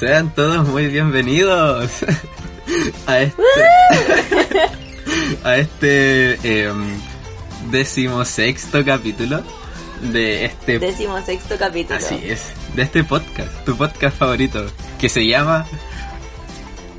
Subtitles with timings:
[0.00, 1.90] Sean todos muy bienvenidos
[3.06, 3.42] a este,
[5.44, 6.72] a este eh,
[7.70, 9.42] decimosexto capítulo
[10.00, 11.98] de este decimosexto capítulo.
[11.98, 12.44] Así es,
[12.74, 14.64] de este podcast, tu podcast favorito,
[14.98, 15.66] que se llama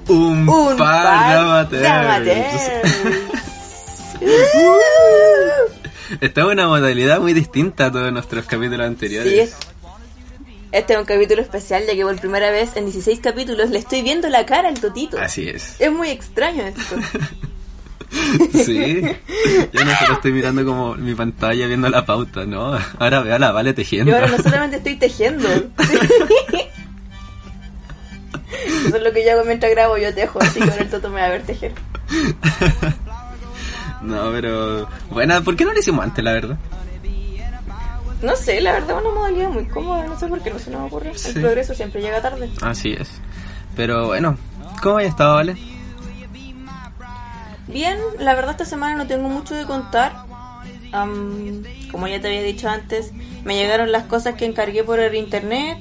[0.07, 1.81] Un, Un par, de.
[6.21, 9.33] Estamos en una modalidad muy distinta a todos nuestros capítulos anteriores.
[9.33, 9.70] Sí, es-
[10.71, 14.01] este es un capítulo especial ya que por primera vez en 16 capítulos le estoy
[14.01, 15.19] viendo la cara al Totito.
[15.19, 15.79] Así es.
[15.79, 16.95] Es muy extraño esto.
[18.51, 19.01] Sí.
[19.71, 22.77] Yo no solo estoy mirando como mi pantalla viendo la pauta, ¿no?
[22.99, 24.11] Ahora veo a la Vale tejiendo.
[24.11, 25.47] Yo ahora no solamente estoy tejiendo.
[28.85, 31.09] Eso es lo que yo hago mientras grabo, yo tejo, así que ahora el Toto
[31.09, 31.71] me va a ver tejer.
[34.01, 34.89] No, pero...
[35.11, 36.57] Bueno, ¿por qué no lo hicimos antes, la verdad?
[38.21, 40.69] No sé, la verdad es una modalidad muy cómoda, no sé por qué no se
[40.69, 41.17] nos ocurre.
[41.17, 41.31] Sí.
[41.35, 42.51] El progreso siempre llega tarde.
[42.61, 43.09] Así es.
[43.75, 44.37] Pero bueno,
[44.81, 45.57] ¿cómo has estado, Vale?
[47.67, 50.25] Bien, la verdad esta semana no tengo mucho que contar.
[50.91, 53.11] Am, como ya te había dicho antes,
[53.43, 55.77] me llegaron las cosas que encargué por el internet.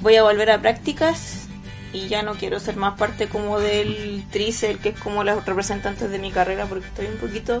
[0.00, 1.48] Voy a volver a prácticas
[1.92, 6.10] y ya no quiero ser más parte como del Tricel, que es como los representantes
[6.10, 7.60] de mi carrera, porque estoy un poquito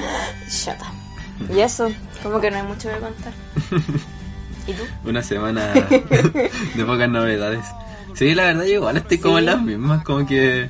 [0.48, 0.92] chata.
[1.54, 1.90] Y eso,
[2.22, 3.32] como que no hay mucho que contar.
[4.66, 4.82] ¿Y tú?
[5.04, 5.72] Una semana
[6.74, 7.64] de pocas novedades.
[8.14, 9.50] Sí, la verdad yo igual estoy como en Sí.
[9.50, 10.68] las mismas, como que...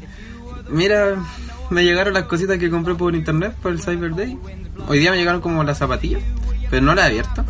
[0.70, 1.16] Mira,
[1.70, 4.38] me llegaron las cositas que compré por internet, por el Cyber Day.
[4.88, 6.22] Hoy día me llegaron como las zapatillas,
[6.70, 7.44] pero no las he abierto.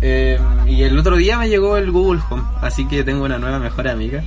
[0.00, 3.58] Eh, y el otro día me llegó el Google Home, así que tengo una nueva
[3.58, 4.22] mejor amiga.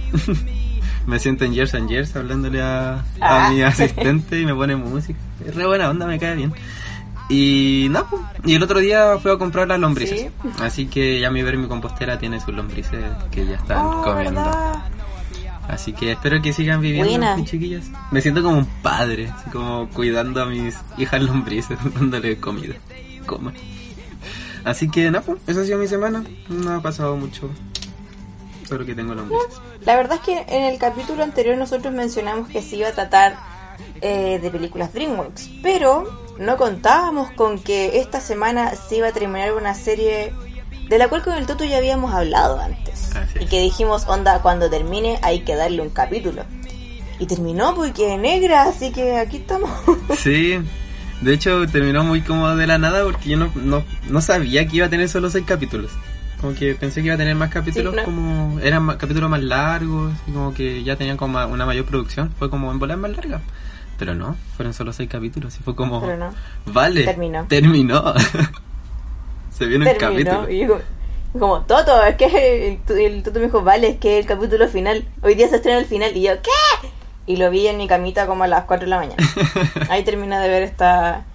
[1.08, 3.50] me siento en Years and Years hablándole a, a Ah.
[3.52, 5.18] mi asistente y me pone música.
[5.46, 6.54] Es re buena onda, me cae bien.
[7.30, 10.22] Y no, pues, y el otro día fui a comprar las lombrices.
[10.22, 10.30] Sí.
[10.62, 14.42] Así que ya mi ver mi compostera tiene sus lombrices que ya están Oh, comiendo.
[14.44, 14.84] ¿verdad?
[15.68, 17.36] Así que espero que sigan viviendo, Buena.
[17.36, 17.86] mis chiquillas.
[18.12, 22.76] Me siento como un padre, así como cuidando a mis hijas lombrices, dándole comida.
[23.26, 23.52] Coma.
[24.64, 26.24] Así que no, pues, esa ha sido mi semana.
[26.48, 27.50] No ha pasado mucho.
[28.70, 29.60] Solo que tengo lombrices.
[29.82, 33.36] La verdad es que en el capítulo anterior nosotros mencionamos que se iba a tratar
[34.02, 39.54] eh, de películas DreamWorks, pero no contábamos con que esta semana se iba a terminar
[39.54, 40.34] una serie
[40.90, 43.10] de la cual con el Toto ya habíamos hablado antes.
[43.40, 43.50] Y es.
[43.50, 46.44] que dijimos, onda, cuando termine hay que darle un capítulo.
[47.20, 49.70] Y terminó porque negra, así que aquí estamos.
[50.18, 50.60] Sí,
[51.22, 54.78] de hecho terminó muy como de la nada porque yo no, no, no sabía que
[54.78, 55.92] iba a tener solo seis capítulos.
[56.40, 58.06] Como que pensé que iba a tener más capítulos, Sí, ¿no?
[58.06, 62.32] como eran ma- capítulos más largos, y como que ya tenían como una mayor producción.
[62.38, 63.42] Fue como en volar más larga.
[63.98, 66.34] Pero no, fueron solo seis capítulos y fue como, Pero no.
[66.68, 67.46] vale, Terminó.
[67.48, 68.14] terminó.
[69.52, 70.32] Se viene terminó.
[70.32, 70.50] capítulo.
[70.52, 70.80] Y yo
[71.38, 75.06] como, Toto, es que el, el Toto me dijo, vale, es que el capítulo final,
[75.22, 76.16] hoy día se estrena el final.
[76.16, 76.88] Y yo, ¿qué?
[77.26, 79.18] Y lo vi en mi camita como a las 4 de la mañana.
[79.90, 81.26] Ahí terminé de ver esta,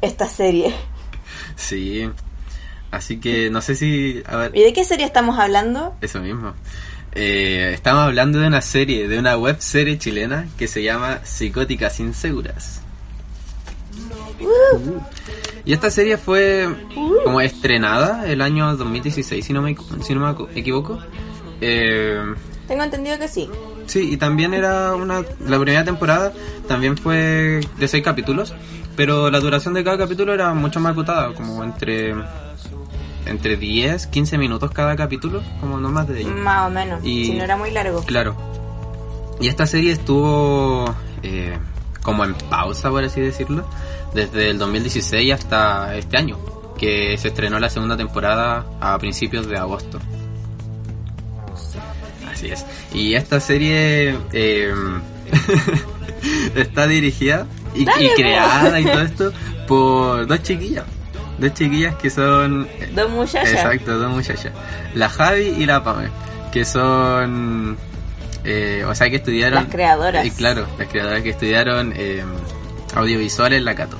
[0.00, 0.74] esta serie.
[1.56, 2.08] Sí,
[2.90, 5.94] así que no sé si, a ver, ¿Y de qué serie estamos hablando?
[6.00, 6.54] Eso mismo.
[7.14, 12.00] Eh, estamos hablando de una serie, de una web serie chilena que se llama Psicóticas
[12.00, 12.80] Inseguras.
[14.40, 14.98] Uh.
[15.64, 16.68] Y esta serie fue
[17.22, 20.98] como estrenada el año 2016, si no me, si no me equivoco.
[21.60, 22.20] Eh,
[22.66, 23.48] Tengo entendido que sí.
[23.86, 25.22] sí, y también era una.
[25.46, 26.32] La primera temporada
[26.66, 28.54] también fue de seis capítulos,
[28.96, 32.14] pero la duración de cada capítulo era mucho más acotada, como entre.
[33.26, 36.30] Entre 10, 15 minutos cada capítulo, como no más de ello.
[36.30, 37.04] Más o menos.
[37.04, 38.02] Y- Si no era muy largo.
[38.04, 38.36] Claro.
[39.40, 41.56] Y esta serie estuvo eh,
[42.02, 43.64] como en pausa, por así decirlo,
[44.14, 46.36] desde el 2016 hasta este año,
[46.78, 49.98] que se estrenó la segunda temporada a principios de agosto.
[52.30, 52.64] Así es.
[52.92, 54.74] Y esta serie eh,
[56.56, 59.32] está dirigida y, y creada y todo esto
[59.68, 60.84] por dos chiquillas.
[61.38, 63.52] Dos chiquillas que son Dos muchachas.
[63.52, 64.52] Exacto, dos muchachas.
[64.94, 66.08] La Javi y la Pame,
[66.52, 67.76] que son...
[68.44, 69.64] eh, o sea, que estudiaron...
[69.64, 70.26] Las creadoras.
[70.26, 72.22] Eh, claro, las creadoras que estudiaron eh,
[72.94, 73.96] audiovisual en la Cato.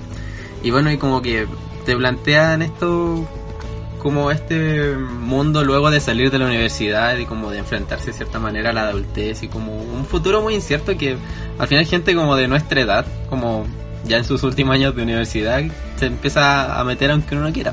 [0.63, 1.47] Y bueno, y como que
[1.85, 3.27] te plantean esto
[3.99, 8.41] como este mundo luego de salir de la universidad y como de enfrentarse de cierta
[8.41, 11.17] manera a la adultez y como un futuro muy incierto que
[11.57, 13.65] al final gente como de nuestra edad, como
[14.05, 15.63] ya en sus últimos años de universidad,
[15.97, 17.73] se empieza a meter aunque uno no quiera.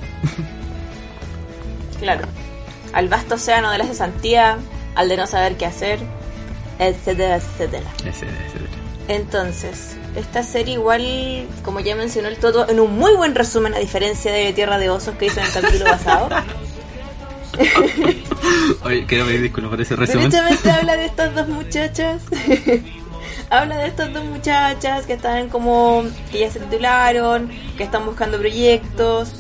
[2.00, 2.28] Claro.
[2.94, 4.58] Al vasto océano de la cesantía,
[4.96, 6.00] al de no saber qué hacer,
[6.80, 7.90] etcétera, etcétera.
[8.06, 8.72] Etcétera, etcétera.
[9.08, 13.80] Entonces, esta serie igual, como ya mencionó el Toto, en un muy buen resumen, a
[13.80, 16.30] diferencia de Tierra de Osos que hizo en el capítulo pasado,
[18.84, 20.30] Oye, quiero pedir disculpas por ese resumen.
[20.30, 22.22] Derechamente habla de estas dos muchachas.
[23.50, 26.04] Habla de estas dos muchachas que están como.
[26.32, 29.32] que ya se titularon, que están buscando proyectos.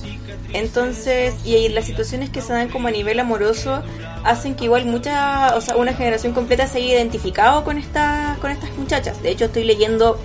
[0.53, 3.83] Entonces, y las situaciones que se dan como a nivel amoroso
[4.23, 8.49] hacen que igual mucha, o sea, una generación completa se haya identificado con estas con
[8.51, 9.21] estas muchachas.
[9.21, 10.19] De hecho, estoy leyendo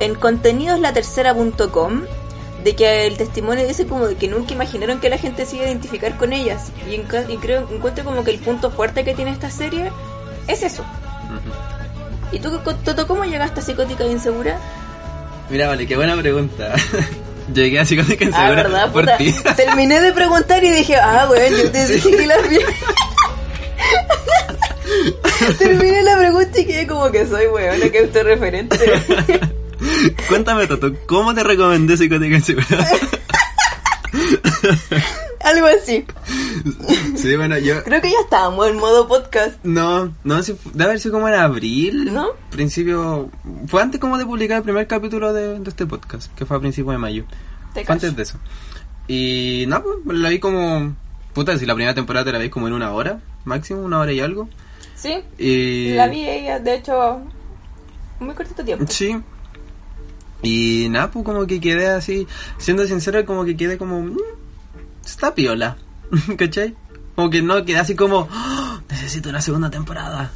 [0.00, 2.02] en contenidoslatercera.com
[2.64, 5.64] de que el testimonio dice como de que nunca imaginaron que la gente se iba
[5.64, 6.70] a identificar con ellas.
[6.88, 9.90] Y, enca- y creo, encuentro como que el punto fuerte que tiene esta serie
[10.48, 10.84] es eso.
[12.32, 12.50] ¿Y tú,
[12.84, 14.58] Toto, cómo llegaste a psicótica e insegura?
[15.50, 16.74] Mira, vale, qué buena pregunta.
[17.54, 18.92] Llegué a psicótica Ah, insegura ¿verdad?
[18.92, 19.34] por ti.
[19.56, 22.58] terminé de preguntar y dije, ah, weón, yo te dije que vi.
[25.58, 28.78] Terminé la pregunta y quedé como que soy weón, que autorreferente.
[30.28, 32.86] Cuéntame, Toto, ¿cómo te recomendé psicótica insegura?
[35.44, 36.04] Algo así.
[37.16, 37.82] sí, bueno, yo...
[37.84, 39.62] Creo que ya estábamos en modo podcast.
[39.64, 42.12] No, no, sí, debe haber sido como en abril.
[42.12, 42.28] ¿No?
[42.50, 43.30] Principio...
[43.66, 46.60] Fue antes como de publicar el primer capítulo de, de este podcast, que fue a
[46.60, 47.24] principios de mayo.
[47.72, 48.38] Fue antes de eso.
[49.08, 50.94] Y no, pues la vi como...
[51.32, 54.12] Puta, si la primera temporada te la vi como en una hora, máximo, una hora
[54.12, 54.48] y algo.
[54.94, 55.94] Sí, Y...
[55.94, 57.22] la vi ella, de hecho,
[58.20, 58.84] muy cortito tiempo.
[58.88, 59.16] Sí.
[60.42, 62.26] Y nada, pues como que quedé así,
[62.58, 64.14] siendo sincero, como que quedé como...
[65.02, 65.76] "Mm, está piola,
[66.38, 66.74] ¿cachai?
[67.14, 68.28] Como que no, quedé así como...
[68.32, 70.32] "Oh, necesito una segunda temporada.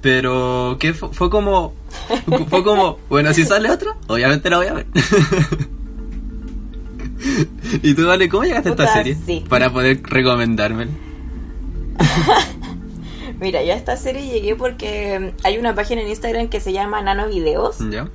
[0.00, 1.74] Pero que fue, fue como...
[2.50, 4.86] Fue como, bueno, si sale otra, obviamente la voy a ver.
[7.82, 9.16] y tú, Vale, ¿cómo llegaste a esta serie?
[9.24, 9.44] sí.
[9.48, 10.88] Para poder recomendarme.
[13.40, 17.00] Mira, yo a esta serie llegué porque hay una página en Instagram que se llama
[17.02, 18.08] Nano Videos ¿Ya?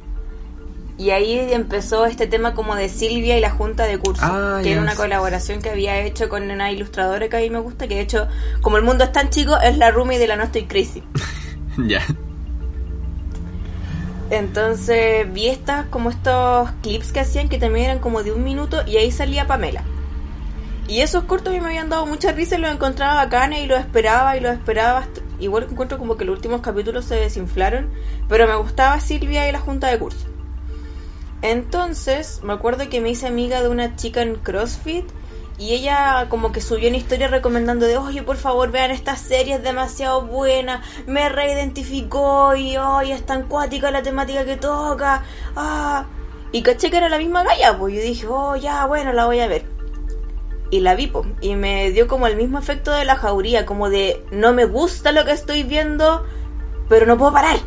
[0.99, 4.73] Y ahí empezó este tema como de Silvia y la junta de curso, Ah, que
[4.73, 7.95] era una colaboración que había hecho con una ilustradora que a mí me gusta, que
[7.95, 8.27] de hecho,
[8.61, 11.01] como el mundo es tan chico, es la roomie de la No Estoy Crazy.
[11.87, 12.01] Ya.
[14.29, 18.83] Entonces vi estas como estos clips que hacían que también eran como de un minuto
[18.85, 19.83] y ahí salía Pamela.
[20.87, 23.67] Y esos cortos a mí me habían dado mucha risa y los encontraba bacanes y
[23.67, 24.99] los esperaba y los esperaba.
[24.99, 27.89] hasta- Igual que encuentro como que los últimos capítulos se desinflaron,
[28.27, 30.27] pero me gustaba Silvia y la junta de curso.
[31.41, 35.05] Entonces me acuerdo que me hice amiga de una chica en CrossFit
[35.59, 39.55] y ella como que subió una historia recomendando de, oye, por favor vean esta serie,
[39.55, 45.23] es demasiado buena, me reidentificó y, oye, es tan cuática la temática que toca,
[45.57, 46.05] ah.
[46.53, 49.41] Y caché que era la misma galla, pues yo dije, oh, ya, bueno, la voy
[49.41, 49.65] a ver.
[50.71, 53.89] Y la vi, po, y me dio como el mismo efecto de la jauría, como
[53.89, 56.25] de, no me gusta lo que estoy viendo,
[56.87, 57.57] pero no puedo parar.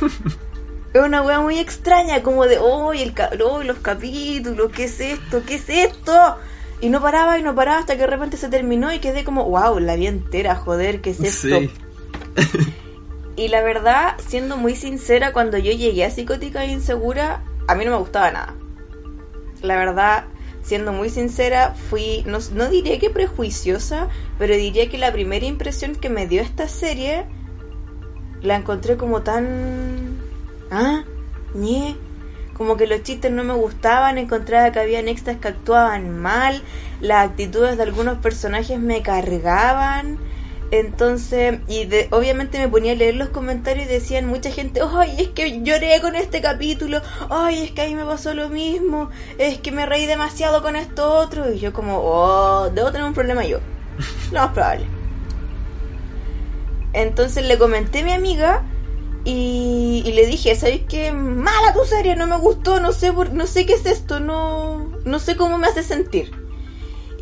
[0.92, 5.00] Es una wea muy extraña, como de, oh, el ca- oh, los capítulos, ¿qué es
[5.00, 5.42] esto?
[5.46, 6.36] ¿Qué es esto?
[6.80, 9.44] Y no paraba y no paraba hasta que de repente se terminó y quedé como,
[9.44, 11.60] wow, la vi entera, joder, ¿qué es esto?
[11.60, 11.70] Sí.
[13.36, 17.84] Y la verdad, siendo muy sincera, cuando yo llegué a Psicótica e Insegura, a mí
[17.84, 18.54] no me gustaba nada.
[19.62, 20.24] La verdad,
[20.62, 24.08] siendo muy sincera, fui, no, no diría que prejuiciosa,
[24.38, 27.26] pero diría que la primera impresión que me dio esta serie
[28.42, 29.99] la encontré como tan...
[30.70, 31.04] Ah,
[31.54, 31.96] ñe.
[32.54, 36.62] Como que los chistes no me gustaban, encontraba que había extras que actuaban mal,
[37.00, 40.18] las actitudes de algunos personajes me cargaban.
[40.70, 45.16] Entonces, y de, obviamente me ponía a leer los comentarios y decían mucha gente, ay,
[45.18, 49.58] es que lloré con este capítulo, ay, es que ahí me pasó lo mismo, es
[49.58, 53.44] que me reí demasiado con esto otro, y yo como, oh, debo tener un problema
[53.44, 53.58] yo.
[54.32, 54.86] Lo más probable.
[56.92, 58.62] Entonces le comenté a mi amiga
[59.24, 61.12] y, y le dije, ¿sabes qué?
[61.12, 64.90] Mala tu serie, no me gustó, no sé, por- no sé qué es esto, no,
[65.04, 66.32] no sé cómo me hace sentir.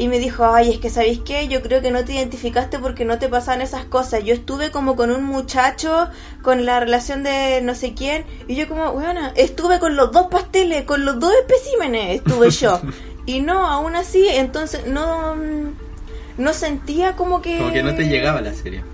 [0.00, 1.48] Y me dijo, ay, es que ¿sabéis qué?
[1.48, 4.22] Yo creo que no te identificaste porque no te pasaban esas cosas.
[4.22, 6.08] Yo estuve como con un muchacho,
[6.42, 10.28] con la relación de no sé quién, y yo como, bueno, estuve con los dos
[10.28, 12.80] pasteles, con los dos especímenes, estuve yo.
[13.26, 15.72] y no, aún así, entonces no, mm,
[16.38, 17.58] no sentía como que...
[17.58, 18.84] Como que no te llegaba la serie.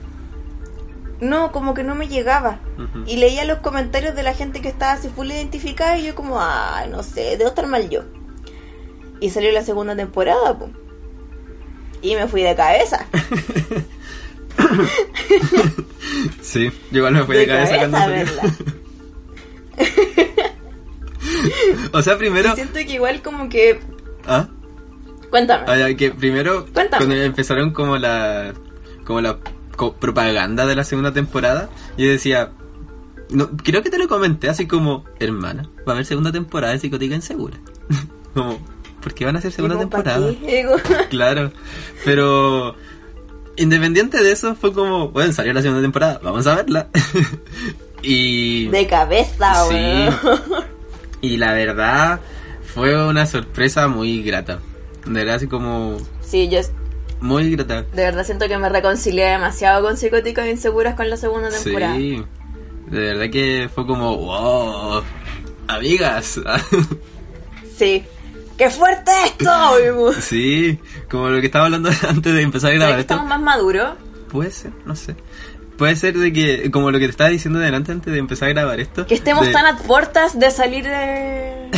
[1.25, 2.59] No, como que no me llegaba.
[3.07, 6.41] Y leía los comentarios de la gente que estaba así full identificada y yo como,
[6.41, 8.03] ay, no sé, debo estar mal yo.
[9.21, 10.73] Y salió la segunda temporada, pum.
[12.03, 13.07] Y me fui de cabeza.
[16.43, 18.17] Sí, yo igual me fui de, cabeza, cuando a salió.
[18.17, 18.43] verla.
[21.93, 22.51] O sea, primero...
[22.53, 23.81] Y siento que igual como que...
[24.27, 24.49] ¿Ah?
[25.31, 25.65] Cuéntame.
[25.67, 27.05] Ah, que primero, Cuéntame.
[27.05, 28.53] cuando empezaron como la
[29.05, 32.53] como la co- propaganda de la segunda temporada, yo decía,
[33.31, 36.79] no, creo que te lo comenté así como, hermana, va a haber segunda temporada de
[36.79, 37.59] Psicotica Insegura.
[38.35, 38.59] como,
[39.03, 41.09] ¿por qué van a hacer segunda Y como, ¿pa' temporada?
[41.09, 41.53] Claro,
[42.05, 42.75] pero
[43.57, 46.89] independiente de eso, fue como, bueno, salió la segunda temporada, vamos a verla.
[48.03, 48.69] y...
[48.69, 50.09] De cabeza, Sí.
[51.21, 52.21] Y la verdad,
[52.75, 54.59] fue una sorpresa muy grata.
[55.07, 56.61] De verdad, así como, Sí, yo
[57.25, 57.83] muy grata.
[57.83, 61.97] de verdad siento que me reconcilié demasiado con Psicóticas e Inseguras con la segunda temporada.
[61.97, 62.23] Sí,
[62.89, 65.03] de verdad que fue como, wow,
[65.69, 66.41] amigas.
[67.77, 68.05] Sí.
[68.57, 70.13] ¡Qué fuerte esto!
[70.21, 70.79] sí,
[71.11, 73.15] como lo que estaba hablando antes de empezar a ¿Sabes grabar que esto.
[73.15, 73.95] estamos más maduros?
[74.31, 75.17] Puede ser, no sé.
[75.77, 78.53] Puede ser de que, como lo que te estaba diciendo delante antes de empezar a
[78.53, 79.07] grabar esto.
[79.09, 81.69] Que estemos de- tan a puertas de salir de...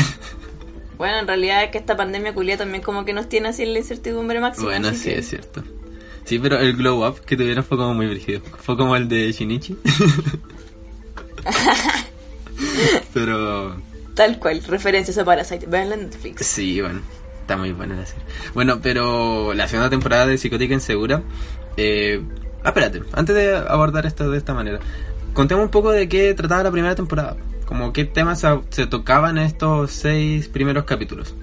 [0.98, 3.78] bueno, en realidad es que esta pandemia culia también como que nos tiene así la
[3.78, 4.66] incertidumbre máxima.
[4.68, 5.62] Bueno, sí, que- es cierto.
[6.24, 8.40] Sí, pero el glow up que tuvieron fue como muy brígido.
[8.58, 9.76] Fue como el de Shinichi.
[13.14, 13.76] pero
[14.14, 15.66] Tal cual, referencias a Parasite.
[15.66, 16.46] Veanla en Netflix.
[16.46, 17.00] sí, bueno,
[17.40, 18.22] está muy buena la serie.
[18.54, 21.22] Bueno, pero la segunda temporada de Psicótica Insegura.
[21.76, 22.22] Eh,
[22.64, 24.80] ah, espérate, antes de abordar esto de esta manera,
[25.34, 27.36] contemos un poco de qué trataba la primera temporada.
[27.66, 31.34] Como qué temas se, se tocaban en estos seis primeros capítulos.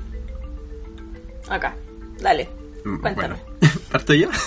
[1.50, 1.76] Acá,
[2.22, 2.50] dale.
[2.86, 3.40] Mm, Cuéntanos.
[3.60, 4.30] Bueno, ¿parto yo?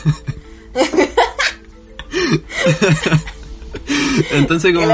[4.33, 4.87] Entonces, como.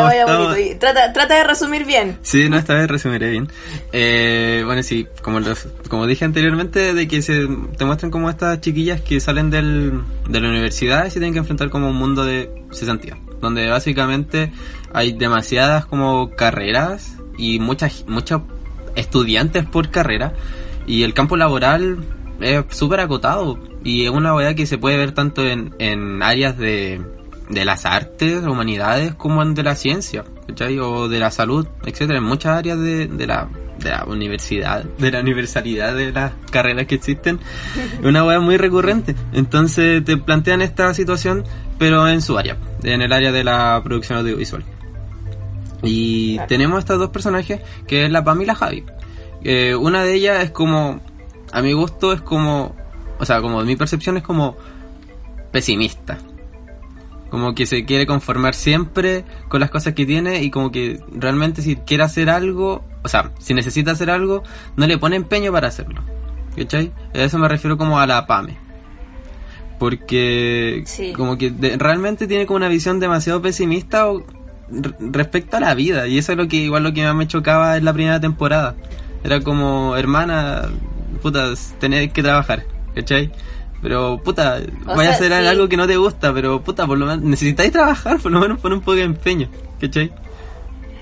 [0.56, 2.18] Y trata, trata de resumir bien.
[2.22, 3.48] Sí, no, esta vez resumiré bien.
[3.92, 7.46] Eh, bueno, sí, como, los, como dije anteriormente, de que se
[7.76, 11.38] te muestran como estas chiquillas que salen del, de la universidad y se tienen que
[11.40, 14.52] enfrentar como un mundo de cesantía, donde básicamente
[14.94, 18.42] hay demasiadas como carreras y muchas muchos
[18.94, 20.32] estudiantes por carrera
[20.86, 21.98] y el campo laboral
[22.40, 26.56] es súper acotado y es una weá que se puede ver tanto en, en áreas
[26.56, 27.00] de,
[27.48, 30.78] de las artes, humanidades, como en de la ciencia, ¿cachai?
[30.78, 33.48] O de la salud, etcétera, en muchas áreas de, de la
[33.82, 37.40] de la universidad, de la universalidad de las carreras que existen,
[38.00, 39.14] es una weá muy recurrente.
[39.32, 41.44] Entonces te plantean esta situación,
[41.78, 44.64] pero en su área, en el área de la producción audiovisual.
[45.82, 48.84] Y tenemos estos dos personajes, que es la Pam y la Javi.
[49.42, 51.00] Eh, una de ellas es como,
[51.50, 52.76] a mi gusto es como,
[53.18, 54.56] o sea, como mi percepción es como
[55.50, 56.18] pesimista.
[57.32, 61.62] Como que se quiere conformar siempre con las cosas que tiene y como que realmente
[61.62, 64.42] si quiere hacer algo, o sea, si necesita hacer algo,
[64.76, 66.02] no le pone empeño para hacerlo.
[66.54, 66.92] ¿Cachai?
[67.14, 68.58] A eso me refiero como a la Pame.
[69.78, 71.12] Porque Sí.
[71.14, 74.22] como que de- realmente tiene como una visión demasiado pesimista o-
[75.00, 76.06] respecto a la vida.
[76.08, 78.74] Y eso es lo que igual lo que más me chocaba en la primera temporada.
[79.24, 80.68] Era como, hermana,
[81.22, 81.46] puta,
[81.80, 83.32] tenés que trabajar, ¿cachai?
[83.82, 85.46] Pero, puta, O vaya a hacer sí.
[85.46, 88.60] algo que no te gusta, pero, puta, por lo menos necesitáis trabajar, por lo menos
[88.60, 89.48] pon un poco de empeño,
[89.80, 90.12] ¿cachai?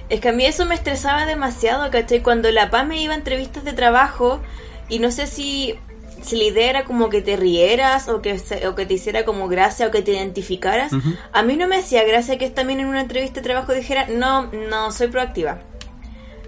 [0.09, 2.23] Es que a mí eso me estresaba demasiado, ¿cachai?
[2.23, 4.41] Cuando la Paz me iba a entrevistas de trabajo
[4.89, 5.77] y no sé si,
[6.23, 9.25] si la idea era como que te rieras o que, se- o que te hiciera
[9.25, 10.91] como gracia o que te identificaras.
[11.33, 14.51] A mí no me hacía gracia que también en una entrevista de trabajo dijera, no,
[14.53, 15.61] no, soy proactiva.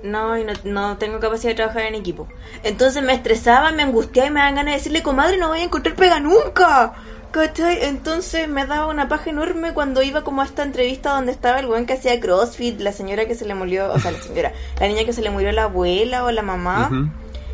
[0.03, 2.29] No, y no, no tengo capacidad de trabajar en equipo.
[2.65, 5.65] Entonces me estresaba, me angustiaba y me daban ganas de decirle, comadre, no voy a
[5.65, 6.95] encontrar pega nunca.
[7.31, 7.85] ¿Cachai?
[7.85, 11.67] Entonces me daba una paja enorme cuando iba como a esta entrevista donde estaba el
[11.67, 14.87] buen que hacía CrossFit, la señora que se le murió, o sea, la señora, la
[14.87, 16.91] niña que se le murió la abuela o la mamá.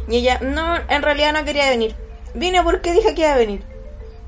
[0.09, 1.95] Y ella, no, en realidad no quería venir.
[2.35, 3.63] Vine porque dije que iba a venir.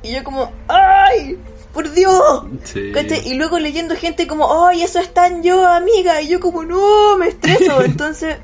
[0.03, 1.37] Y yo como, ¡ay!
[1.73, 2.45] ¡Por Dios!
[3.25, 6.21] Y luego leyendo gente como, ¡ay, eso es tan yo, amiga!
[6.21, 7.17] Y yo como, ¡no!
[7.17, 7.83] Me estreso.
[7.85, 8.39] Entonces,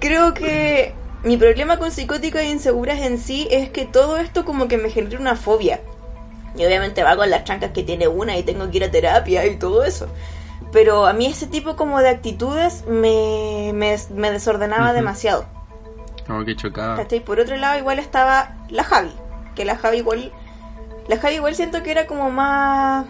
[0.00, 0.94] creo que
[1.24, 4.90] mi problema con psicóticas e inseguras en sí es que todo esto como que me
[4.90, 5.80] genera una fobia.
[6.56, 9.46] Y obviamente va con las chancas que tiene una y tengo que ir a terapia
[9.46, 10.08] y todo eso.
[10.72, 15.46] Pero a mí ese tipo como de actitudes me, me, me desordenaba demasiado.
[16.26, 16.96] Como que chocaba.
[16.96, 17.20] ¿Cachai?
[17.20, 19.12] Por otro lado, igual estaba la Javi.
[19.54, 20.32] Que la Javi igual.
[21.08, 23.06] La Javi igual siento que era como más.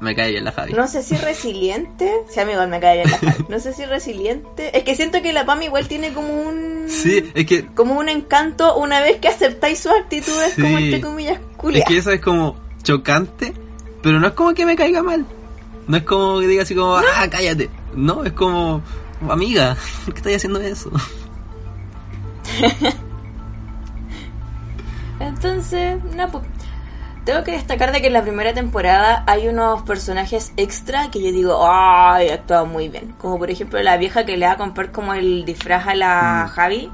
[0.00, 0.72] Me cae bien la Javi.
[0.72, 2.12] No sé si resiliente.
[2.28, 3.44] Sí, a mí igual me cae bien la Javi.
[3.48, 4.76] No sé si resiliente.
[4.76, 6.86] Es que siento que la Pam igual tiene como un.
[6.88, 10.84] Sí, es que Como un encanto una vez que aceptáis sus actitudes, como Sí.
[10.86, 11.88] entre comillas, Es culias.
[11.88, 13.52] que eso es como chocante,
[14.02, 15.24] pero no es como que me caiga mal.
[15.86, 17.70] No es como que diga así como, ah, cállate.
[17.94, 18.82] No, es como,
[19.30, 20.90] amiga, ¿por qué estás haciendo eso?
[25.20, 26.44] Entonces, no, pues,
[27.24, 31.30] tengo que destacar de que en la primera temporada hay unos personajes extra que yo
[31.32, 32.28] digo, ¡ay!
[32.30, 33.12] ha actuado muy bien.
[33.18, 36.46] Como por ejemplo la vieja que le va a comprar como el disfraz a la
[36.48, 36.54] Mm.
[36.54, 36.90] Javi.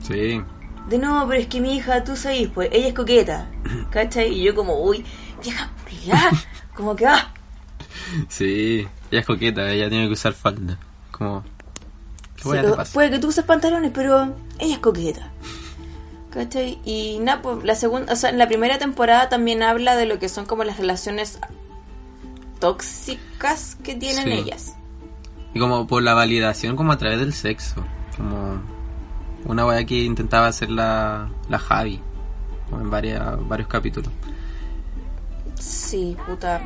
[0.00, 0.42] Sí,
[0.88, 3.48] De no, pero es que mi hija, tú sabes, pues ella es coqueta.
[3.90, 4.28] ¿Cachai?
[4.32, 5.04] Y yo como, uy,
[5.42, 6.30] vieja culiá.
[6.74, 7.30] Como que, ah,
[8.28, 10.78] sí, ella es coqueta, ella tiene que usar falda.
[11.10, 11.42] Como,
[12.36, 12.48] ¿qué sí,
[12.94, 15.30] puede que tú uses pantalones, pero ella es coqueta.
[16.32, 16.78] ¿Cachai?
[16.84, 20.18] Y nada, pues la segunda, o sea, en la primera temporada también habla de lo
[20.18, 21.38] que son como las relaciones
[22.58, 24.32] tóxicas que tienen Sí.
[24.32, 24.74] ellas.
[25.54, 27.84] Y como por la validación como a través del sexo.
[28.16, 28.62] Como
[29.44, 32.00] una weá que intentaba hacer la, la Javi.
[32.70, 34.10] Como en varias, varios capítulos.
[35.60, 36.60] Sí, puta.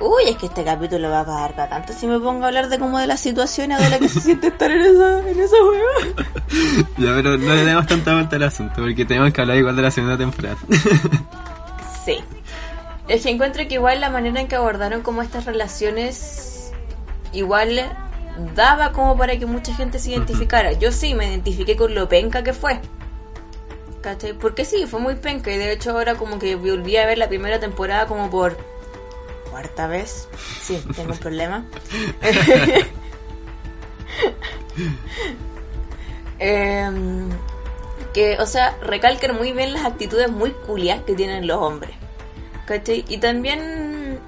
[0.00, 2.68] Uy, es que este capítulo va a pagar para tanto si me pongo a hablar
[2.68, 5.56] de como de las situaciones de la que se siente estar en esa, en esa
[5.56, 6.24] hueva.
[6.98, 9.82] Ya, pero no le demos tanta vuelta al asunto, porque tenemos que hablar igual de
[9.82, 10.56] la segunda temporada.
[12.04, 12.18] Sí.
[13.06, 16.72] Es que encuentro que igual la manera en que abordaron como estas relaciones
[17.32, 17.82] igual
[18.54, 20.72] daba como para que mucha gente se identificara.
[20.72, 22.80] Yo sí me identifiqué con lo penca que fue.
[24.00, 24.32] ¿Cachai?
[24.32, 27.28] Porque sí, fue muy penca y de hecho ahora como que volví a ver la
[27.28, 28.56] primera temporada como por
[29.50, 30.28] cuarta vez.
[30.62, 31.64] Sí, tengo un problema.
[36.40, 37.28] Em,
[38.14, 41.90] que, o sea, recalcan muy bien las actitudes muy culias que tienen los hombres.
[42.66, 43.04] ¿Cachai?
[43.08, 44.20] Y también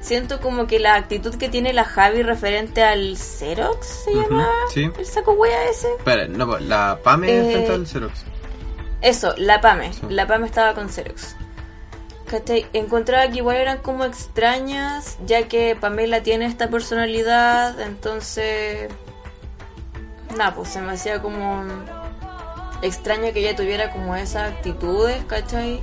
[0.00, 4.48] siento como que la actitud que tiene la Javi referente al Xerox, ¿se llama?
[4.72, 4.90] sí.
[4.98, 5.88] El saco wea ese.
[5.98, 8.24] Espera, no, la Pame Eh, frente al Xerox.
[9.02, 9.92] Eso, la Pame.
[9.92, 10.00] Sí.
[10.08, 11.36] La Pame estaba con Xerox.
[12.26, 12.66] ¿Cachai?
[12.72, 18.90] Encontraba que igual eran como extrañas, ya que Pamela tiene esta personalidad, entonces...
[20.36, 21.64] Nada, pues se me hacía como
[22.82, 25.80] extraño que ella tuviera como esas actitudes, ¿cachai?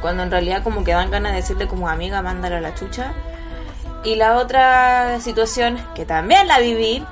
[0.00, 3.12] Cuando en realidad como que dan ganas de decirle como amiga, mándala a la chucha.
[4.04, 7.04] Y la otra situación, que también la viví,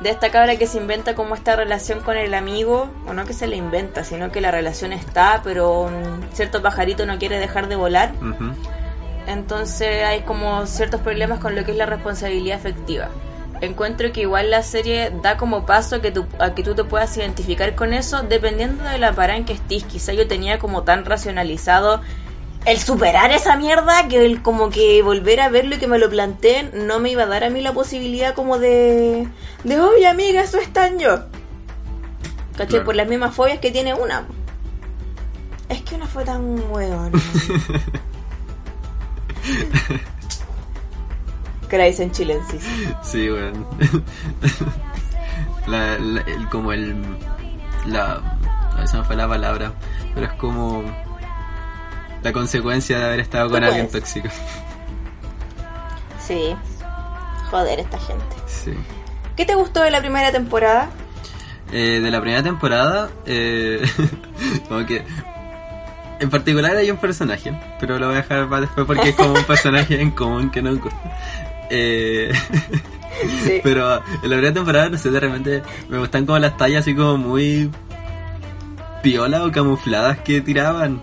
[0.00, 3.34] de esta cabra que se inventa como esta relación con el amigo, o no que
[3.34, 7.68] se la inventa, sino que la relación está, pero un cierto pajarito no quiere dejar
[7.68, 8.12] de volar.
[9.26, 13.08] Entonces hay como ciertos problemas con lo que es la responsabilidad afectiva.
[13.60, 16.84] Encuentro que igual la serie da como paso a que, tú, a que tú te
[16.84, 19.84] puedas identificar con eso dependiendo de la parada en que estés.
[19.84, 22.00] Quizá yo tenía como tan racionalizado
[22.66, 26.10] el superar esa mierda que el como que volver a verlo y que me lo
[26.10, 29.26] planteen no me iba a dar a mí la posibilidad como de...
[29.64, 31.24] De, oye amiga, eso es tan yo.
[32.52, 32.66] ¿Cachai?
[32.68, 32.84] Claro.
[32.84, 34.26] Por las mismas fobias que tiene una.
[35.68, 37.12] Es que una fue tan hueón.
[41.68, 42.62] Crazy chilensis.
[43.02, 43.66] Sí, weón.
[45.66, 46.96] La, la- el, como el.
[47.86, 48.20] La.
[48.76, 49.72] A esa no fue la palabra.
[50.14, 50.82] Pero es como.
[52.22, 54.04] La consecuencia de haber estado con alguien puedes.
[54.12, 54.28] tóxico.
[56.26, 56.54] Sí.
[57.50, 58.36] Joder, esta gente.
[58.46, 58.72] Sí.
[59.36, 60.90] ¿Qué te gustó de la primera temporada?
[61.72, 63.82] Eh, de la primera temporada, eh,
[64.68, 65.04] como que.
[66.20, 69.32] En particular hay un personaje, pero lo voy a dejar para después porque es como
[69.32, 71.18] un personaje en común que nos gusta.
[71.70, 72.32] Eh,
[73.44, 73.60] Sí.
[73.62, 76.94] Pero en la primera temporada, no sé, de repente me gustan como las tallas así
[76.94, 77.70] como muy
[79.02, 81.02] piola o camufladas que tiraban.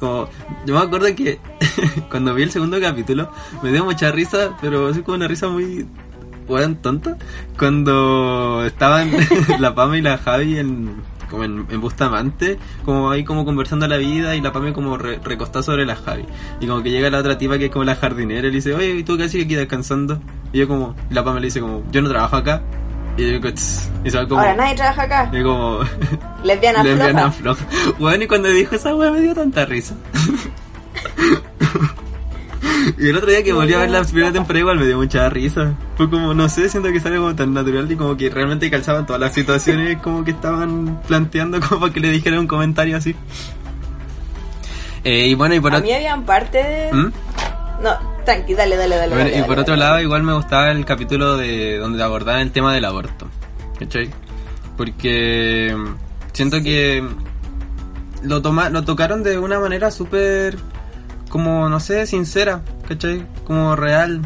[0.00, 0.28] Como,
[0.66, 1.38] yo me acuerdo que
[2.10, 3.30] cuando vi el segundo capítulo
[3.62, 5.86] me dio mucha risa, pero así como una risa muy
[6.48, 7.16] weón tonta.
[7.58, 9.10] Cuando estaban
[9.58, 10.96] la Pame y la Javi en
[11.28, 15.62] como en, Bustamante, como ahí como conversando la vida y la Pame como re- recostada
[15.62, 16.24] sobre la Javi.
[16.60, 18.74] Y como que llega la otra tipa que es como la jardinera y le dice,
[18.74, 20.22] oye, ¿y tú qué haces aquí descansando?
[20.54, 22.62] Y yo como, y la Pame le dice como, yo no trabajo acá.
[23.18, 23.40] Y yo
[24.22, 25.28] y como, Ahora nadie trabaja acá.
[25.32, 25.80] y como,
[26.44, 27.64] Lesbiana lesbiana floja.
[27.64, 27.94] floja.
[27.98, 29.94] Bueno, y cuando dijo esa wea me dio tanta risa.
[32.96, 35.28] y el otro día que volví a ver la primera temporada igual me dio mucha
[35.28, 35.74] risa.
[35.96, 39.04] Fue como, no sé, siento que sale como tan natural y como que realmente calzaban
[39.04, 43.16] todas las situaciones como que estaban planteando como para que le dijeran un comentario así.
[45.02, 46.92] Eh, y bueno, y por, A mí habían parte de...
[46.92, 47.12] ¿Mm?
[47.82, 49.14] No, tranqui, dale, dale, dale.
[49.14, 49.84] Bueno, dale, y por dale, otro dale.
[49.84, 53.28] lado, igual me gustaba el capítulo de donde abordaban el tema del aborto.
[53.78, 54.10] ¿Cachai?
[54.76, 55.76] Porque
[56.32, 57.04] siento que
[58.22, 60.56] lo, toma, lo tocaron de una manera súper,
[61.28, 63.24] como, no sé, sincera, ¿cachai?
[63.44, 64.22] Como real.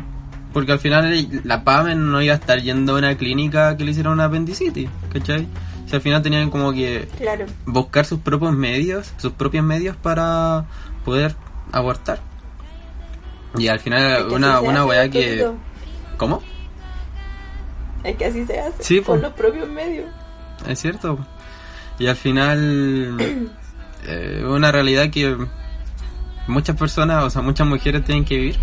[0.53, 3.93] Porque al final la PAME no iba a estar yendo a una clínica que le
[3.93, 5.47] hiciera una apendicitis, ¿cachai?
[5.87, 7.47] Si al final tenían como que Claro.
[7.67, 10.67] buscar sus propios medios, sus propios medios para
[11.05, 11.35] poder
[11.73, 12.21] abortar.
[13.57, 15.51] Y al final Es una, una weá que...
[16.17, 16.43] ¿Cómo?
[18.05, 18.83] Es que así se hace.
[18.83, 19.23] Sí, Con po.
[19.23, 20.09] los propios medios.
[20.67, 21.19] Es cierto.
[21.99, 23.51] Y al final...
[24.07, 25.37] eh, una realidad que
[26.47, 28.59] muchas personas, o sea, muchas mujeres tienen que vivir.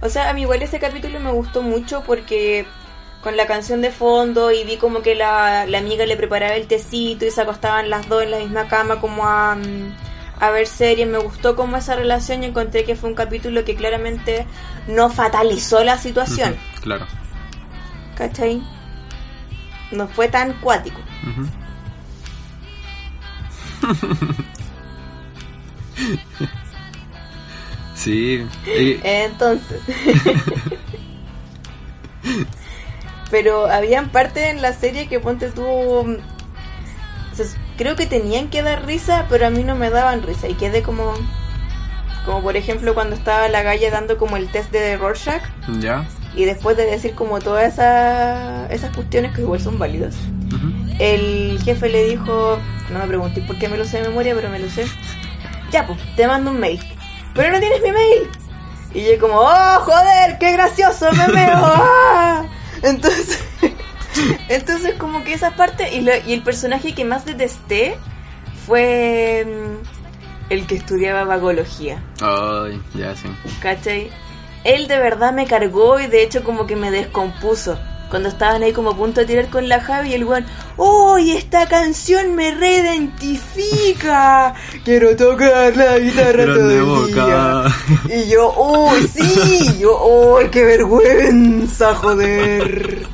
[0.00, 2.66] O sea, a mí igual ese capítulo me gustó mucho porque
[3.22, 6.66] con la canción de fondo y vi como que la, la amiga le preparaba el
[6.66, 9.94] tecito y se acostaban las dos en la misma cama como a, mm,
[10.40, 11.08] a ver series.
[11.08, 14.46] Me gustó como esa relación y encontré que fue un capítulo que claramente
[14.88, 16.56] no fatalizó la situación.
[16.82, 17.06] Claro.
[18.16, 18.62] ¿Cachai?
[19.90, 21.00] No fue tan cuático.
[27.94, 28.46] Sí.
[28.66, 29.80] y- Entonces.
[33.30, 36.18] Pero habían partes en la serie que ponte tú.
[37.76, 40.48] Creo que tenían que dar risa, pero a mí no me daban risa.
[40.48, 41.14] Y quedé como.
[42.24, 45.42] Como por ejemplo cuando estaba la galla dando como el test de Rorschach.
[45.80, 46.06] ya.
[46.34, 50.16] Y después de decir como todas esas, esas cuestiones que igual son válidas.
[50.98, 52.58] El jefe le dijo,
[52.90, 54.84] no me pregunté por qué me lo sé de memoria, pero me lo sé.
[55.70, 56.80] Ya, pues, te mando un mail.
[57.34, 58.30] Pero no tienes mi mail.
[58.94, 61.48] Y yo como, oh, joder, qué gracioso, me.
[61.52, 62.44] ¡ah!".
[62.82, 63.44] Entonces,
[64.48, 67.96] entonces como que esa parte y, lo- y el personaje que más detesté
[68.66, 72.02] fue mm, el que estudiaba vagología.
[72.20, 73.28] Ay, ya sí.
[73.60, 74.10] ¿Cachai?
[74.64, 77.78] Él de verdad me cargó y de hecho como que me descompuso.
[78.10, 80.46] Cuando estaban ahí como a punto de tirar con la Javi el weón,
[80.76, 84.54] ¡Uy, esta canción me reidentifica!
[84.84, 87.64] Quiero tocar la guitarra Grande todo el boca.
[88.06, 88.16] día.
[88.22, 89.78] Y yo, ¡Uy, sí!
[89.80, 90.00] Yo,
[90.36, 93.06] ¡Uy, qué vergüenza, joder!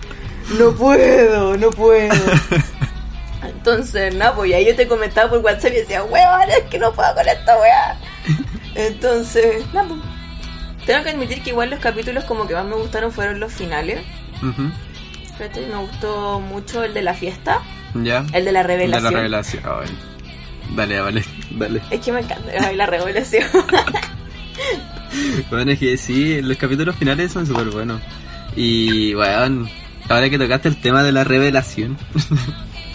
[0.58, 2.14] No puedo, no puedo.
[3.42, 6.92] Entonces, nada, pues ahí yo te comentaba por WhatsApp y decía, weón, es que no
[6.92, 7.98] puedo con esta weá.
[8.74, 10.00] Entonces, nada, pues.
[10.86, 14.00] Tengo que admitir que igual los capítulos como que más me gustaron fueron los finales.
[14.42, 14.70] Ujú.
[15.36, 17.60] Fíjate, Me gustó mucho el de la fiesta,
[17.94, 18.24] Ya.
[18.32, 19.04] el de la De revelación.
[19.04, 19.62] la revelación.
[19.66, 19.88] Ay.
[20.74, 21.82] Dale, vale, dale.
[21.90, 23.44] Es que me encanta ay, la revelación.
[25.50, 28.00] Bueno, es que sí, los capítulos finales son súper buenos.
[28.54, 29.68] Y, bueno,
[30.14, 31.96] ahora que tocaste el tema de la revelación.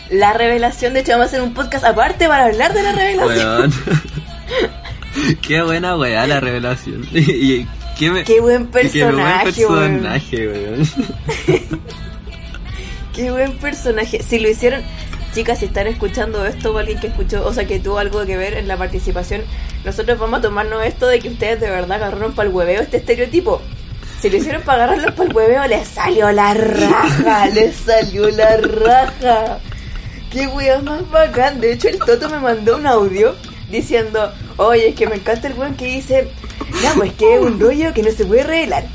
[0.09, 3.59] la revelación, de hecho vamos a hacer un podcast aparte para hablar de la revelación.
[3.59, 3.73] Weón.
[5.41, 7.05] Qué buena weá la revelación.
[7.13, 7.65] Y,
[7.97, 10.01] qué, me- Qué buen y qué buen personaje, weón.
[10.01, 10.89] personaje, weón.
[13.15, 14.21] Qué buen personaje.
[14.21, 14.81] Si lo hicieron,
[15.33, 18.35] chicas, si están escuchando esto o alguien que escuchó, o sea, que tuvo algo que
[18.35, 19.41] ver en la participación,
[19.85, 22.97] nosotros vamos a tomarnos esto de que ustedes de verdad agarraron para el hueveo este
[22.97, 23.61] estereotipo.
[24.25, 28.57] Si lo hicieron para agarrarlos para el hueveo, les salió la raja, les salió la
[28.57, 29.59] raja.
[30.31, 31.61] Qué weón más bacán.
[31.61, 33.35] De hecho, el Toto me mandó un audio
[33.69, 36.27] diciendo, oye, es que me encanta el weón que dice,
[36.81, 38.85] no, pues que es un rollo que no se puede revelar.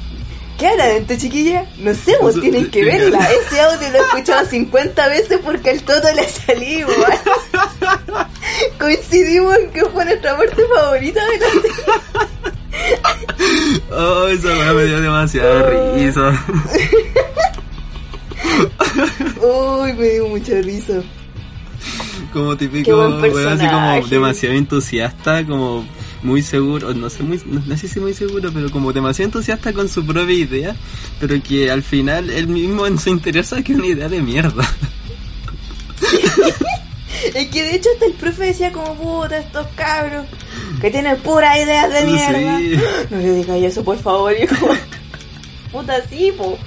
[0.59, 1.65] ¿Qué hará adentro, chiquilla?
[1.79, 3.21] No sé, vos Eso- tienen que verla.
[3.31, 7.19] Ese audio lo he escuchado 50 veces porque al Toto le salí igual.
[8.81, 11.47] Coincidimos en que fue nuestra parte favorita de la.
[13.91, 16.45] Oh, esa weá me dio demasiada risa.
[19.43, 21.03] Uy, me dio mucha risa.
[22.33, 25.85] Como típico, weón, así como demasiado entusiasta, como
[26.23, 29.73] muy seguro, no sé, muy, no, no sé si muy seguro, pero como demasiado entusiasta
[29.73, 30.77] con su propia idea,
[31.19, 34.23] pero que al final él mismo en su interior sabe que es una idea de
[34.23, 34.65] mierda.
[37.35, 40.27] Es que de hecho hasta el profe decía como puta estos cabros
[40.81, 42.59] que tienen puras ideas de mierda.
[42.59, 42.75] Sí.
[43.11, 44.69] No le digas eso por favor, hijo.
[45.73, 46.59] puta sí, po.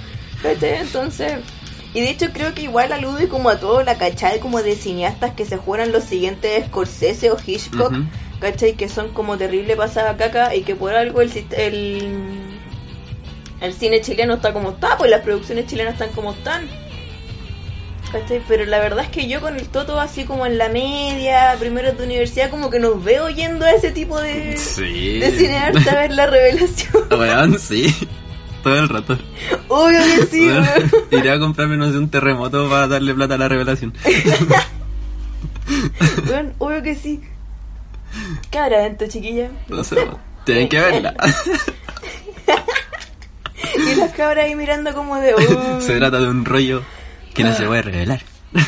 [0.41, 0.77] ¿Cachai?
[0.81, 1.33] Entonces.
[1.93, 5.33] Y de hecho creo que igual alude como a todo la cachai como de cineastas
[5.35, 8.05] que se juegan los siguientes Scorsese o Hitchcock, Ujú.
[8.39, 8.73] ¿cachai?
[8.73, 12.47] Que son como terrible pasada caca y que por algo el, el,
[13.61, 16.67] el cine chileno está como está, pues las producciones chilenas están como están.
[18.13, 18.41] ¿Cachai?
[18.47, 21.91] Pero la verdad es que yo con el Toto así como en la media, primero
[21.93, 25.19] de universidad, como que nos veo yendo a ese tipo de, Sí.
[25.19, 26.93] de cineasta a ver la revelación.
[27.11, 27.93] Weón, sí.
[28.61, 29.17] Todo el rato.
[29.67, 30.91] Obvio que sí, Weón, weón.
[31.11, 33.93] Iré a comprarme, no sé, un terremoto para darle plata a la revelación.
[36.29, 37.19] Weón, obvio que sí.
[38.51, 39.49] ¿Qué habrá adentro, chiquilla?
[39.69, 39.95] No sé,
[40.45, 41.15] tienen que verla.
[43.75, 45.33] Y las cabras ahí mirando como de...
[45.79, 46.83] Se trata de un rollo
[47.33, 48.21] que no se puede revelar.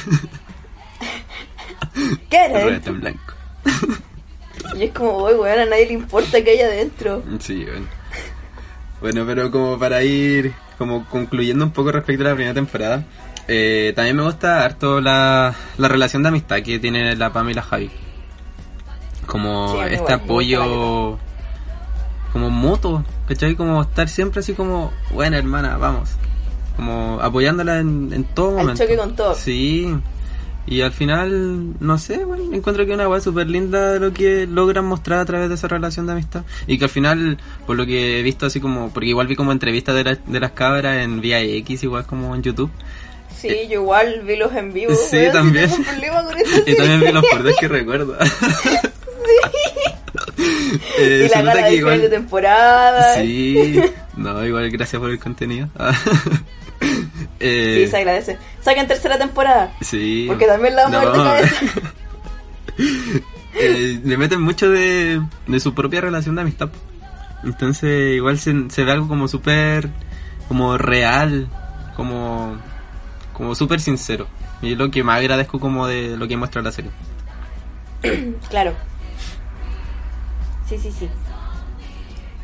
[2.29, 2.45] ¿Qué
[2.85, 3.33] en blanco.
[4.75, 7.23] Y es como, uy, weón, a nadie le importa que hay adentro.
[7.39, 7.87] Sí, bueno.
[9.01, 13.05] Bueno, pero como para ir como concluyendo un poco respecto a la primera temporada,
[13.47, 17.53] eh, también me gusta harto la, la relación de amistad que tiene la Pam y
[17.53, 17.91] la Javi.
[19.25, 21.17] Como Sí, este apoyo
[22.33, 23.55] como mutuo, ¿cachai?
[23.55, 26.09] Como estar siempre así como, bueno hermana, vamos.
[26.75, 28.83] Como apoyándola en, en todo Al momento.
[28.83, 29.35] choque con todo.
[29.35, 29.93] Sí.
[30.67, 34.11] Y al final, no sé, bueno, encuentro que es una weá súper linda de lo
[34.11, 36.43] que logran mostrar a través de esa relación de amistad.
[36.65, 39.51] Y que al final, por lo que he visto así como, porque igual vi como
[39.51, 42.71] entrevistas de, la- de las cabras en VIX, igual como en YouTube.
[43.39, 44.91] Sí, yo igual vi los en vivo.
[44.95, 45.69] Sí, weón, también.
[45.69, 48.17] con Y también vi los cortes que recuerdo.
[50.97, 52.09] Eh, Y la que de final de igual...
[52.09, 53.15] temporada.
[53.15, 53.79] Sí,
[54.17, 55.67] no, igual gracias por el contenido.
[57.39, 58.37] eh, Sí, se agradece.
[58.61, 59.73] Saquen tercera temporada.
[59.81, 60.25] sí.
[60.27, 61.49] Porque también la vamos a ver
[62.77, 66.69] de eh, le meten mucho de, de su propia relación de amistad.
[67.43, 69.89] Entonces igual se, se ve algo como súper
[70.47, 71.47] como real,
[71.95, 72.57] como
[73.33, 74.27] como súper sincero.
[74.61, 76.91] Y es lo que más agradezco como de lo que muestra la serie.
[78.49, 78.73] claro.
[80.67, 81.09] Sí, sí, sí.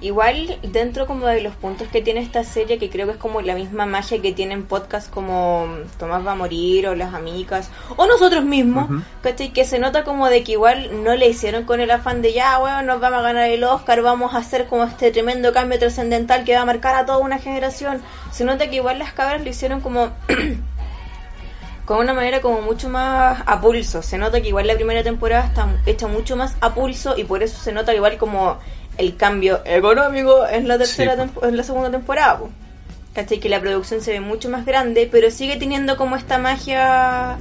[0.02, 3.42] Igual dentro como de los puntos que tiene esta serie, que creo que es como
[3.42, 5.68] la misma magia que tienen podcasts como
[6.00, 8.90] Tomás va a morir o Las Amigas o nosotros mismos,
[9.22, 12.58] Que se nota como de que igual no le hicieron con el afán de ya,
[12.58, 16.46] bueno, nos vamos a ganar el Oscar, vamos a hacer como este tremendo cambio trascendental
[16.46, 18.02] que va a marcar a toda una generación.
[18.32, 20.10] Se nota que igual las cabras lo hicieron como...
[21.86, 24.02] con una manera como mucho más a pulso.
[24.02, 27.44] Se nota que igual la primera temporada está hecha mucho más a pulso y por
[27.44, 28.60] eso se nota igual como
[28.98, 32.40] el cambio económico en la tercera en la segunda temporada.
[33.14, 33.40] ¿Cachai?
[33.40, 37.38] Que la producción se ve mucho más grande, pero sigue teniendo como esta magia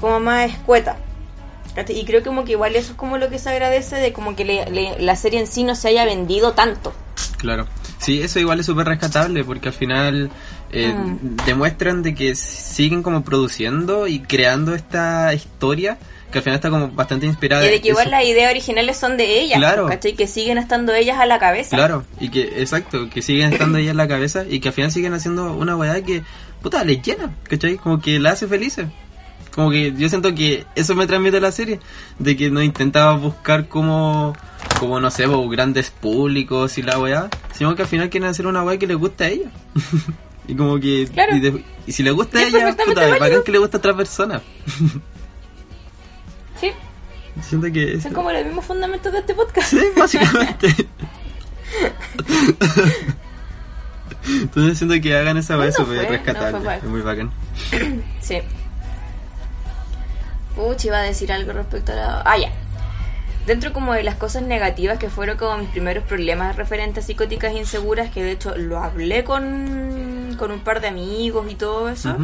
[0.00, 0.96] como más escueta.
[1.88, 4.96] Y creo como que igual eso es como lo que se agradece de como que
[4.98, 6.92] la serie en sí no se haya vendido tanto.
[7.44, 7.66] Claro.
[7.98, 10.30] Sí, eso igual es súper rescatable porque al final
[10.72, 11.44] eh, mm.
[11.44, 15.98] demuestran de que siguen como produciendo y creando esta historia
[16.32, 17.66] que al final está como bastante inspirada.
[17.66, 19.86] Y de que igual las ideas originales son de ellas, claro.
[19.88, 20.14] ¿cachai?
[20.14, 21.76] Que siguen estando ellas a la cabeza.
[21.76, 24.90] Claro, y que, exacto, que siguen estando ellas a la cabeza y que al final
[24.90, 26.22] siguen haciendo una weá que,
[26.62, 27.76] puta, les llena, ¿cachai?
[27.76, 28.86] Como que la hace felices.
[29.54, 31.78] Como que yo siento que eso me transmite la serie,
[32.18, 34.34] de que no intentaba buscar como,
[34.78, 38.62] como no sé, grandes públicos y la weá, sino que al final quieren hacer una
[38.62, 39.48] weá que les guste a ellos.
[40.48, 41.08] y como que,
[41.86, 44.42] y, si les gusta a ella, puta, bacán que le gusta a otra persona.
[46.60, 46.70] Sí.
[47.42, 49.68] Siento que Son como los mismos fundamentos de este podcast.
[49.68, 50.68] Sí, básicamente.
[54.24, 56.76] Entonces siento que hagan esa vez súper rescatable.
[56.76, 57.32] es muy bacán.
[58.20, 58.38] sí.
[60.54, 62.22] Puch, iba a decir algo respecto a la...
[62.24, 62.52] Ah, ya.
[63.46, 67.52] Dentro como de las cosas negativas que fueron como mis primeros problemas referentes a psicóticas
[67.52, 72.16] inseguras, que de hecho lo hablé con, con un par de amigos y todo eso,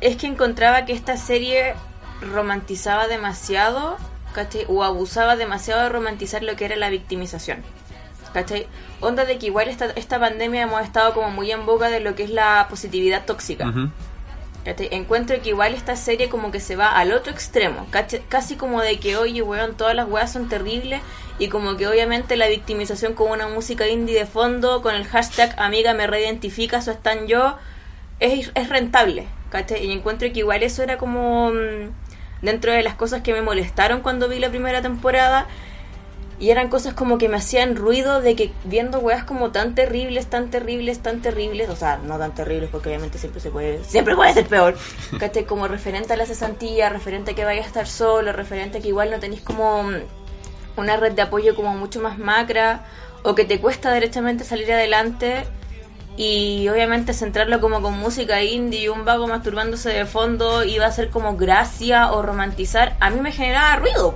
[0.00, 1.74] es que encontraba que esta serie
[2.22, 3.98] romantizaba demasiado,
[4.32, 4.64] ¿cachai?
[4.68, 7.58] O abusaba demasiado de romantizar lo que era la victimización.
[8.32, 8.66] ¿Cachai?
[9.00, 12.14] Onda de que igual esta, esta pandemia hemos estado como muy en boca de lo
[12.14, 13.70] que es la positividad tóxica.
[14.64, 17.86] Encuentro que igual esta serie como que se va al otro extremo,
[18.28, 21.00] casi como de que, oye, weón, todas las weas son terribles
[21.38, 25.54] y como que obviamente la victimización con una música indie de fondo, con el hashtag
[25.58, 27.56] amiga me reidentificas o están yo,
[28.20, 29.26] es, es rentable.
[29.80, 31.50] Y encuentro que igual eso era como...
[31.50, 31.90] Mm,
[32.42, 35.46] dentro de las cosas que me molestaron cuando vi la primera temporada.
[36.38, 40.26] Y eran cosas como que me hacían ruido de que viendo weas como tan terribles,
[40.26, 44.16] tan terribles, tan terribles, o sea, no tan terribles porque obviamente siempre se puede, siempre
[44.16, 44.76] puede ser peor,
[45.20, 45.44] ¿cachai?
[45.44, 48.88] Como referente a la cesantía, referente a que vaya a estar solo, referente a que
[48.88, 49.84] igual no tenéis como
[50.76, 52.86] una red de apoyo como mucho más macra,
[53.22, 55.44] o que te cuesta derechamente salir adelante
[56.16, 60.92] y obviamente centrarlo como con música indie y un vago masturbándose de fondo iba a
[60.92, 64.14] ser como gracia o romantizar, a mí me generaba ruido,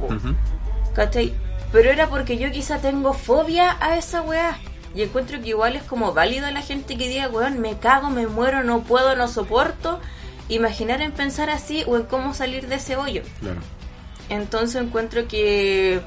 [0.94, 1.35] ¿cachai?
[1.76, 4.58] Pero era porque yo quizá tengo fobia a esa weá.
[4.94, 8.08] Y encuentro que igual es como válido a la gente que diga, weón, me cago,
[8.08, 10.00] me muero, no puedo, no soporto.
[10.48, 13.20] Imaginar en pensar así o en cómo salir de ese hoyo.
[13.40, 13.60] Claro.
[14.30, 16.00] Entonces encuentro que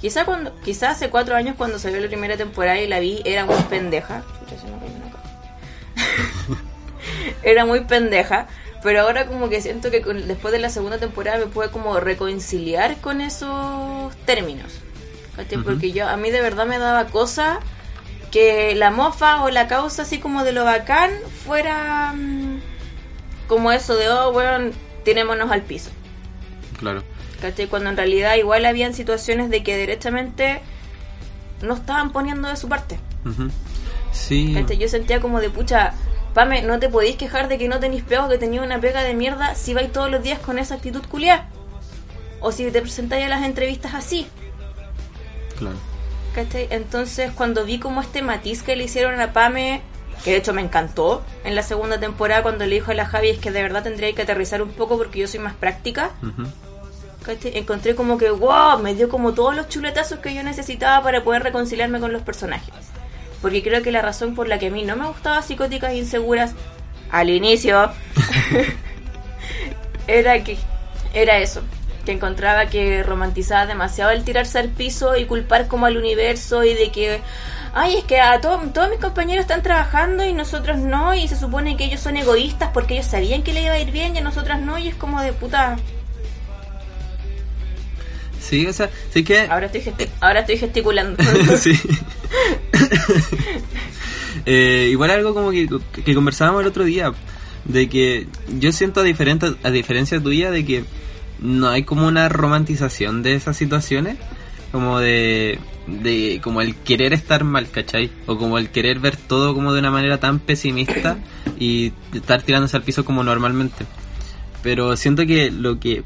[0.00, 3.44] quizá cuando quizá hace cuatro años cuando salió la primera temporada y la vi era
[3.44, 4.24] muy pendeja.
[7.44, 8.48] era muy pendeja.
[8.82, 12.96] Pero ahora como que siento que después de la segunda temporada me pude como reconciliar
[12.96, 14.80] con esos términos.
[15.64, 17.60] Porque yo a mí de verdad me daba cosa
[18.30, 21.10] que la mofa o la causa así como de lo bacán
[21.44, 22.60] fuera mm,
[23.46, 24.72] como eso de, oh, bueno,
[25.04, 25.90] tirémonos al piso.
[26.78, 27.02] Claro.
[27.68, 30.62] Cuando en realidad igual habían situaciones de que derechamente
[31.62, 32.98] no estaban poniendo de su parte.
[34.12, 34.54] Sí.
[34.78, 35.92] Yo sentía como de pucha,
[36.32, 39.14] Pame, no te podéis quejar de que no tenéis pego, que tenéis una pega de
[39.14, 41.48] mierda si vais todos los días con esa actitud culiada.
[42.40, 44.26] O si te presentáis a las entrevistas así.
[45.56, 45.76] Claro.
[46.70, 49.82] Entonces, cuando vi como este matiz que le hicieron a Pame,
[50.24, 53.30] que de hecho me encantó en la segunda temporada, cuando le dijo a la Javi
[53.30, 56.10] es que de verdad tendría que aterrizar un poco porque yo soy más práctica.
[57.44, 61.42] Encontré como que, wow, me dio como todos los chuletazos que yo necesitaba para poder
[61.42, 62.74] reconciliarme con los personajes
[63.44, 65.98] porque creo que la razón por la que a mí no me gustaba Psicóticas e
[65.98, 66.54] Inseguras
[67.10, 67.92] al inicio
[70.06, 70.56] era que
[71.12, 71.60] era eso,
[72.04, 76.74] que encontraba que romantizaba demasiado el tirarse al piso y culpar como al universo y
[76.74, 77.20] de que
[77.74, 81.76] ay, es que a todos mis compañeros están trabajando y nosotros no, y se supone
[81.76, 84.22] que ellos son egoístas porque ellos sabían que le iba a ir bien y a
[84.22, 85.76] nosotras no, y es como de puta.
[88.40, 89.40] Sí, o sea, sí que...
[89.48, 91.22] Ahora estoy, gesti- ahora estoy gesticulando.
[91.58, 91.72] sí.
[94.46, 95.66] Eh, igual algo como que,
[96.04, 97.12] que conversábamos el otro día,
[97.64, 98.26] de que
[98.58, 100.84] yo siento a, diferente, a diferencia tuya de que
[101.40, 104.16] no hay como una romantización de esas situaciones,
[104.72, 108.10] como de, de como el querer estar mal, ¿cachai?
[108.26, 111.18] O como el querer ver todo como de una manera tan pesimista
[111.58, 113.86] y estar tirándose al piso como normalmente.
[114.62, 116.02] Pero siento que lo que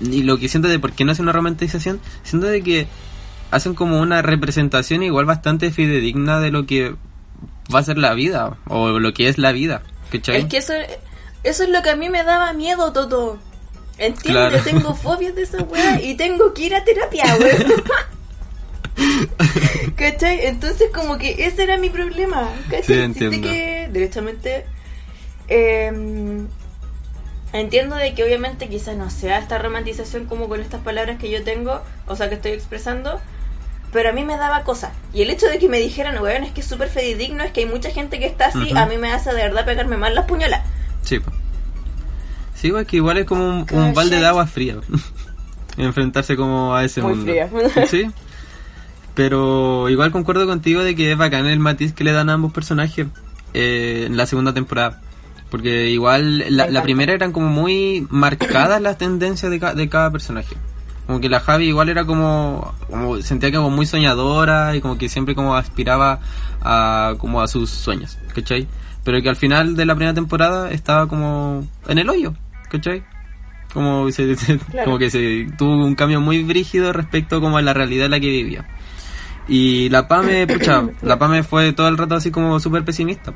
[0.00, 2.86] y lo que siento de por qué no hace una romantización, siento de que
[3.50, 6.94] hacen como una representación igual bastante fidedigna de lo que
[7.74, 10.42] va a ser la vida o lo que es la vida, ¿cachai?
[10.42, 10.74] Es que eso,
[11.42, 13.38] eso es lo que a mí me daba miedo, Toto.
[13.98, 14.58] Entiende, Claro.
[14.62, 17.82] tengo fobias de esa weá y tengo que ir a terapia, weón.
[19.96, 20.46] ¿Cachai?
[20.46, 22.50] Entonces como que ese era mi problema.
[22.64, 22.82] ¿Cachai?
[22.84, 23.48] Sí, entiendo.
[23.48, 24.66] que directamente
[25.48, 25.92] eh,
[27.52, 31.42] entiendo de que obviamente quizás no sea esta romantización como con estas palabras que yo
[31.44, 33.20] tengo, o sea que estoy expresando,
[33.92, 34.92] pero a mí me daba cosa.
[35.14, 37.60] Y el hecho de que me dijeran, weón, es que es súper fidedigno, es que
[37.60, 40.26] hay mucha gente que está así, a mí me hace de verdad pegarme mal las
[40.26, 40.62] puñalas.
[41.02, 41.20] Sí.
[42.56, 44.76] Sí, pues que igual es como un, un balde de agua fría.
[45.76, 47.30] Enfrentarse como a ese Muy mundo.
[47.32, 47.50] fría.
[47.88, 48.10] Sí.
[49.14, 52.52] Pero igual concuerdo contigo de que es bacán el matiz que le dan a ambos
[52.52, 53.06] personajes
[53.54, 55.00] eh, en la segunda temporada.
[55.50, 60.56] Porque igual la, primera eran como muy marcadas las tendencias de, ca- de cada personaje.
[61.06, 64.98] Como que la Javi igual era como, como sentía que como muy soñadora y como
[64.98, 66.18] que siempre como aspiraba
[66.60, 68.66] a como a sus sueños, ¿cachai?
[69.04, 72.34] Pero que al final de la primera temporada estaba como en el hoyo,
[72.70, 73.02] ¿cachai?
[73.72, 74.84] Como, se, se- Claro.
[74.84, 78.20] como que se tuvo un cambio muy brígido respecto como a la realidad en la
[78.20, 78.64] que vivía.
[79.48, 83.32] Y la Pame, pucha, la Pame fue todo el rato así como súper pesimista.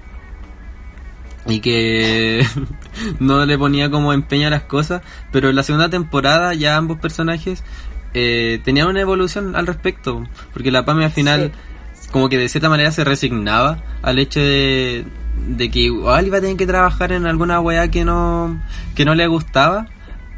[1.47, 2.45] Y que
[3.21, 6.99] no le ponía como empeño a las cosas, pero en la segunda temporada ya ambos
[6.99, 7.65] personajes
[8.13, 11.53] eh, tenían una evolución al respecto, porque la Pame al final
[12.11, 15.05] como que de cierta manera se resignaba al hecho de,
[15.47, 18.61] de que igual iba a tener que trabajar en alguna weá que no,
[18.95, 19.87] que no le gustaba,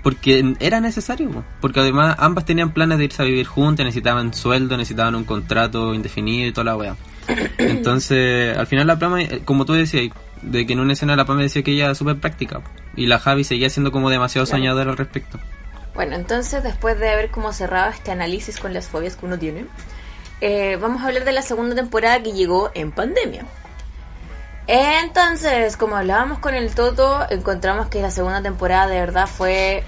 [0.03, 1.45] porque era necesario, po.
[1.61, 5.95] porque además ambas tenían planes de irse a vivir juntas, necesitaban sueldo, necesitaban un contrato
[5.95, 6.97] indefinido y toda la weá.
[7.59, 10.13] Entonces, al final la Pame, eh, como tú decías,
[10.43, 12.71] de que en una escena la Pame decía que ella era súper práctica, po.
[12.97, 14.59] y la Javi seguía siendo como demasiado Claro.
[14.59, 15.39] soñadora al respecto.
[15.95, 19.67] Bueno, entonces después de haber como cerrado este análisis con las fobias que uno tiene,
[20.41, 23.45] eh, vamos a hablar de la segunda temporada que llegó en pandemia.
[24.75, 29.85] Entonces, como hablábamos con el Toto, encontramos que la segunda temporada de verdad fue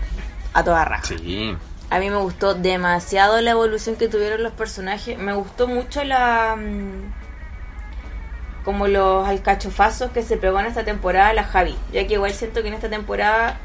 [0.52, 1.04] a toda raja.
[1.04, 1.56] Sí.
[1.88, 5.16] A mí me gustó demasiado la evolución que tuvieron los personajes.
[5.16, 6.54] Me gustó mucho la.
[6.56, 7.14] mm,
[8.62, 11.78] como los alcachofazos que se pegó en esta temporada la Javi.
[11.90, 13.56] Ya que igual siento que en esta temporada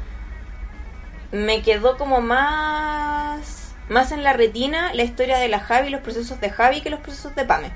[1.32, 3.74] me quedó como más.
[3.90, 7.00] más en la retina la historia de la Javi, los procesos de Javi que los
[7.00, 7.72] procesos de Pame.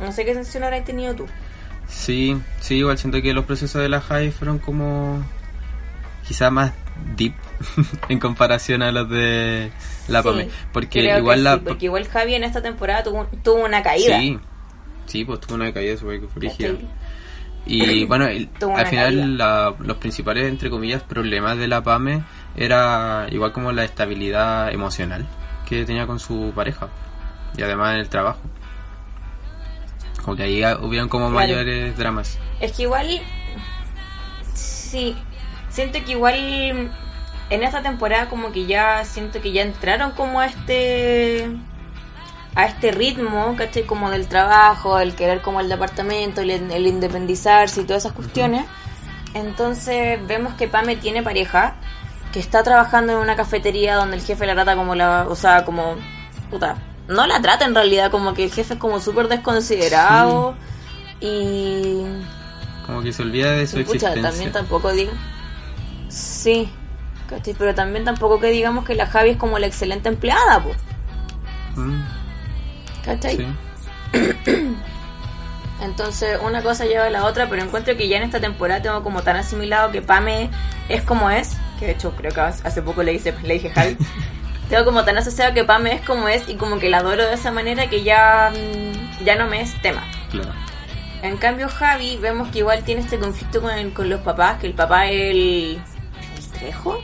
[0.00, 1.28] No sé qué sensación habrás tenido tú.
[1.88, 5.22] Sí, sí, igual siento que los procesos de la Javi fueron como
[6.26, 6.72] quizá más
[7.16, 7.34] deep
[8.08, 9.70] en comparación a los de
[10.08, 10.48] la Sí, Pame.
[10.72, 11.58] Porque igual sí, la...
[11.58, 14.18] porque igual Javi en esta temporada tuvo, tuvo una caída.
[14.18, 14.38] Sí,
[15.06, 16.20] sí, pues tuvo una caída súper.
[16.40, 16.78] ¿cachai?
[17.66, 22.22] Y bueno, el- al final la- los principales, entre comillas, problemas de la PAME
[22.56, 25.26] era igual como la estabilidad emocional
[25.68, 26.88] que tenía con su pareja
[27.56, 28.40] y además en el trabajo.
[30.24, 31.36] Como que ahí ah, hubieron como Claro.
[31.46, 32.38] mayores dramas.
[32.60, 33.20] Es que igual.
[34.54, 35.16] Sí.
[35.70, 36.90] Siento que igual.
[37.50, 39.04] En esta temporada, como que ya.
[39.04, 41.48] Siento que ya entraron como a este.
[42.56, 43.82] A este ritmo, ¿cachai?
[43.84, 48.64] Como del trabajo, el querer como el departamento, el, el independizarse y todas esas cuestiones.
[49.34, 51.74] Entonces vemos que Pame tiene pareja,
[52.32, 55.26] que está trabajando en una cafetería donde el jefe la trata como la.
[55.28, 55.96] O sea, como.
[56.48, 56.76] Puta.
[57.08, 60.54] No la trata en realidad, como que el jefe es como súper desconsiderado.
[61.20, 62.02] Y.
[62.86, 64.22] Como que se olvida de su pucha, existencia.
[64.22, 65.12] también tampoco digo.
[66.08, 66.70] Sí,
[67.58, 70.62] pero también tampoco que digamos que la Javi es como la excelente empleada,
[71.76, 72.02] Mm,
[73.04, 73.36] ¿cachai?
[73.36, 73.46] sí.
[75.80, 79.02] Entonces una cosa lleva a la otra, pero encuentro que ya en esta temporada tengo
[79.02, 80.50] como tan asimilado que Pame
[80.88, 83.96] es como es, que de hecho creo que hace poco le, hice, le dije Javi,
[84.68, 87.34] tengo como tan asociado que Pame es como es y como que la adoro de
[87.34, 90.02] esa manera que ya, mm, ya no me es tema.
[90.30, 90.50] Claro.
[91.22, 94.66] En cambio Javi vemos que igual tiene este conflicto con, el- con los papás, que
[94.66, 95.78] el papá es el...
[96.36, 96.98] ¿el Trejo?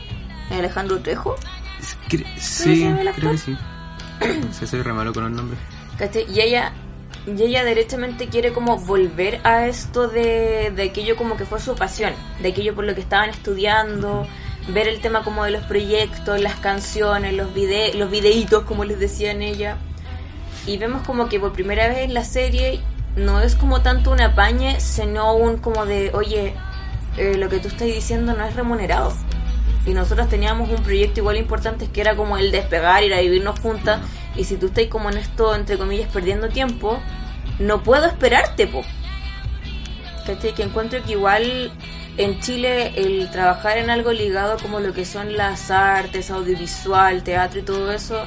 [0.51, 1.35] ¿El Alejandro Trejo?
[2.09, 3.57] Cre- sí, creo que sí.
[4.51, 5.57] Sé, soy re malo con el nombre.
[6.27, 6.73] Y ella,
[7.25, 11.73] y ella derechamente quiere como volver a esto de, de aquello como que fue su
[11.75, 14.27] pasión, de aquello por lo que estaban estudiando,
[14.67, 18.99] ver el tema como de los proyectos, las canciones, los vide los videitos, como les
[18.99, 19.77] decía en ella.
[20.65, 22.81] Y vemos como que por primera vez en la serie
[23.15, 26.53] no es como tanto un apañe, sino un como de, oye,
[27.17, 29.13] eh, lo que tú estás diciendo no es remunerado.
[29.85, 33.59] Y nosotros teníamos un proyecto igual importante que era como el despegar, ir a vivirnos
[33.59, 33.99] juntas.
[34.35, 36.99] Y si tú estás como en esto, entre comillas, perdiendo tiempo,
[37.59, 38.83] no puedo esperarte, po.
[40.25, 40.53] ¿Cachai?
[40.53, 41.71] Que encuentro que igual
[42.17, 47.59] en Chile el trabajar en algo ligado como lo que son las artes, audiovisual, teatro
[47.59, 48.23] y todo eso,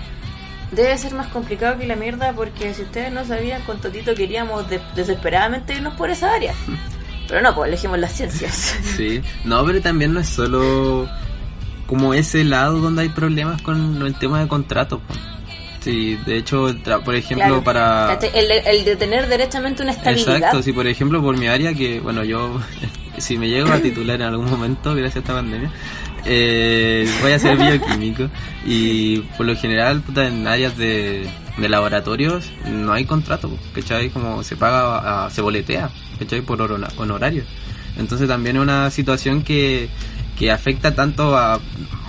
[0.72, 4.64] debe ser más complicado que la mierda porque si ustedes no sabían con Totito queríamos
[4.94, 6.54] desesperadamente irnos por esa área.
[7.28, 8.78] Pero no, pues elegimos las ciencias.
[8.96, 11.08] Sí, no, pero también no es solo
[11.86, 15.00] como ese lado donde hay problemas con el tema de contratos.
[15.80, 16.74] Sí, de hecho,
[17.04, 18.18] por ejemplo, para...
[18.34, 20.36] El de, tener derechamente una estabilidad.
[20.36, 22.60] Exacto, sí, por ejemplo, por mi área, que bueno, yo,
[23.18, 25.70] si me llego a titular en algún momento, gracias a esta pandemia,
[26.24, 28.30] eh, voy a ser bioquímico
[28.64, 34.10] y por lo general, puta, en áreas de, de laboratorios no hay contrato, ¿cachai?
[34.10, 36.40] Como se paga, se boletea, ¿cachai?
[36.42, 37.44] Por honorario.
[37.98, 39.88] Entonces también es una situación que
[40.38, 41.60] que afecta tanto a,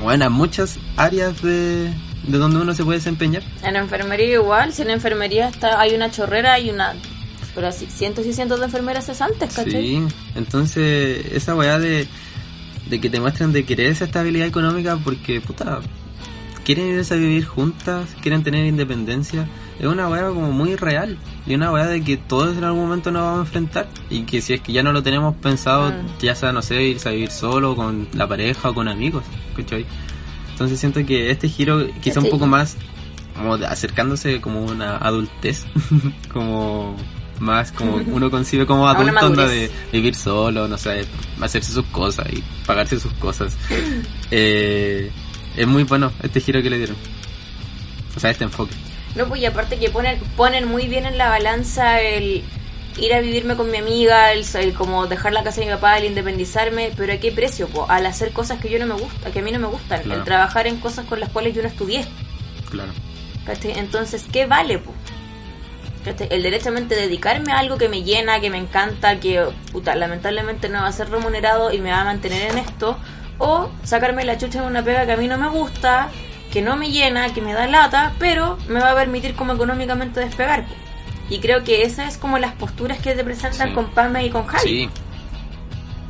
[0.02, 1.94] bueno, a muchas áreas de,
[2.28, 3.44] de donde uno se puede desempeñar.
[3.64, 6.94] En enfermería igual, si en enfermería está, hay una chorrera, hay una...
[7.56, 9.82] Pero así, cientos y cientos de enfermeras cesantes, ¿cachai?
[9.82, 10.04] Sí,
[10.36, 12.06] entonces esa weá de,
[12.90, 15.80] de que te muestran de querer esa estabilidad económica porque, puta,
[16.66, 19.48] quieren irse a vivir juntas, quieren tener independencia.
[19.80, 21.18] Es una weá como muy real.
[21.46, 23.88] Y una weá de que todos en algún momento nos vamos a enfrentar.
[24.10, 26.20] Y que si es que ya no lo tenemos pensado, mm.
[26.20, 29.24] ya sea, no sé, irse a vivir solo, con la pareja o con amigos.
[29.56, 29.86] ¿Cachai?
[30.52, 32.78] Entonces siento que este giro quizá un poco más
[33.36, 35.66] como acercándose como una adultez.
[36.34, 36.96] como
[37.40, 41.06] más como uno concibe como adulto de vivir solo, no sé,
[41.42, 43.58] hacerse sus cosas y pagarse sus cosas.
[44.32, 45.12] Eh,
[45.56, 46.96] es muy bueno este giro que le dieron.
[48.16, 48.74] O sea, este enfoque.
[49.16, 52.44] No, pues y aparte que ponen, ponen muy bien en la balanza el
[52.98, 56.06] ir a vivirme con mi amiga, el, como dejar la casa de mi papá, el
[56.06, 57.68] independizarme, pero ¿a qué precio?
[57.68, 57.86] Po?
[57.90, 60.24] Al hacer cosas que yo no me gusta, que a mí no me gustan, el
[60.24, 62.06] trabajar en cosas con las cuales yo no estudié.
[62.70, 62.92] Claro.
[63.64, 64.80] Entonces, ¿qué vale?
[64.80, 64.94] Po?
[66.06, 70.82] El derechamente dedicarme a algo que me llena, que me encanta, que puta, lamentablemente no
[70.82, 72.98] va a ser remunerado y me va a mantener en esto,
[73.38, 76.10] o sacarme la chucha de una pega que a mí no me gusta,
[76.52, 80.20] que no me llena, que me da lata, pero me va a permitir como económicamente
[80.20, 80.66] despegar.
[81.30, 84.46] Y creo que esas es como las posturas que te presentan con Pame y con
[84.46, 84.64] Javi.
[84.64, 84.90] Sí.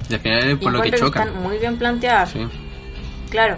[0.09, 1.29] Y al final es por lo que chocan.
[1.29, 2.31] Están muy bien planteadas.
[2.31, 2.47] Sí.
[3.29, 3.57] Claro.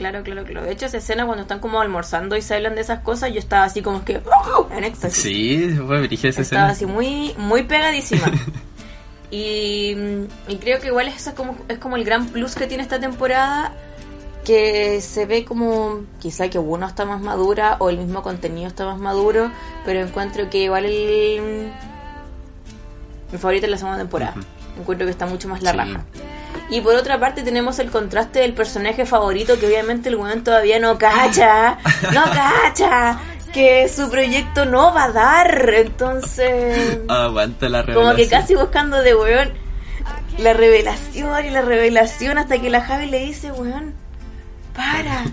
[0.00, 0.64] Claro, claro, claro.
[0.64, 3.38] De hecho, esa escena cuando están como almorzando y se hablan de esas cosas, yo
[3.38, 4.66] estaba así como que ¡oh!
[4.74, 5.22] en éxtasis.
[5.22, 6.42] Sí, fue esa escena.
[6.42, 8.24] Estaba así muy, muy pegadísima.
[9.32, 9.94] Y,
[10.60, 13.72] creo que igual es, como, es como el gran plus que tiene esta temporada,
[14.44, 18.86] que se ve como quizá que uno está más madura o el mismo contenido está
[18.86, 19.52] más maduro,
[19.84, 21.70] pero encuentro que igual el...
[23.30, 24.34] Mi favorito es la segunda temporada.
[24.76, 26.04] Encuentro que está mucho más la raja.
[26.70, 30.78] Y por otra parte tenemos el contraste del personaje favorito que obviamente el weón todavía
[30.78, 31.78] no cacha.
[32.12, 33.20] No cacha
[33.52, 35.70] que su proyecto no va a dar.
[35.74, 37.00] Entonces.
[37.08, 38.04] Aguanta la revelación.
[38.04, 39.52] Como que casi buscando de weón
[40.38, 43.94] la revelación y la revelación hasta que la Javi le dice, weón,
[44.74, 45.24] para.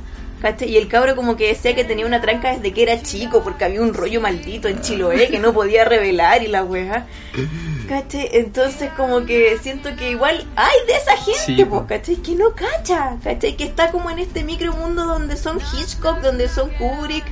[0.61, 3.65] Y el cabro como que decía que tenía una tranca desde que era chico porque
[3.65, 7.07] había un rollo maldito en Chiloé que no podía revelar y la weá.
[7.87, 8.29] ¿Cachai?
[8.33, 12.15] Entonces como que siento que igual hay de esa gente, pues, ¿cachai?
[12.17, 13.55] Que no cacha, ¿cachai?
[13.55, 17.25] Que está como en este micromundo donde son Hitchcock, donde son Kubrick,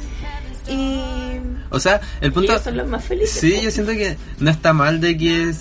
[0.67, 1.39] y.
[1.69, 2.57] O sea, el punto.
[2.59, 3.39] son los más felices.
[3.39, 5.53] Sí, yo siento que no está mal de que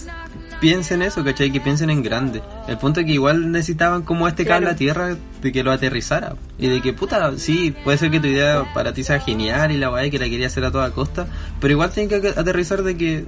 [0.61, 1.51] piensen eso, ¿cachai?
[1.51, 2.43] Que piensen en grande.
[2.69, 6.37] El punto es que igual necesitaban como este cable a tierra de que lo aterrizara.
[6.59, 9.77] Y de que, puta, sí, puede ser que tu idea para ti sea genial y
[9.77, 11.27] la guay que la quería hacer a toda costa.
[11.61, 13.27] Pero igual tiene que aterrizar de que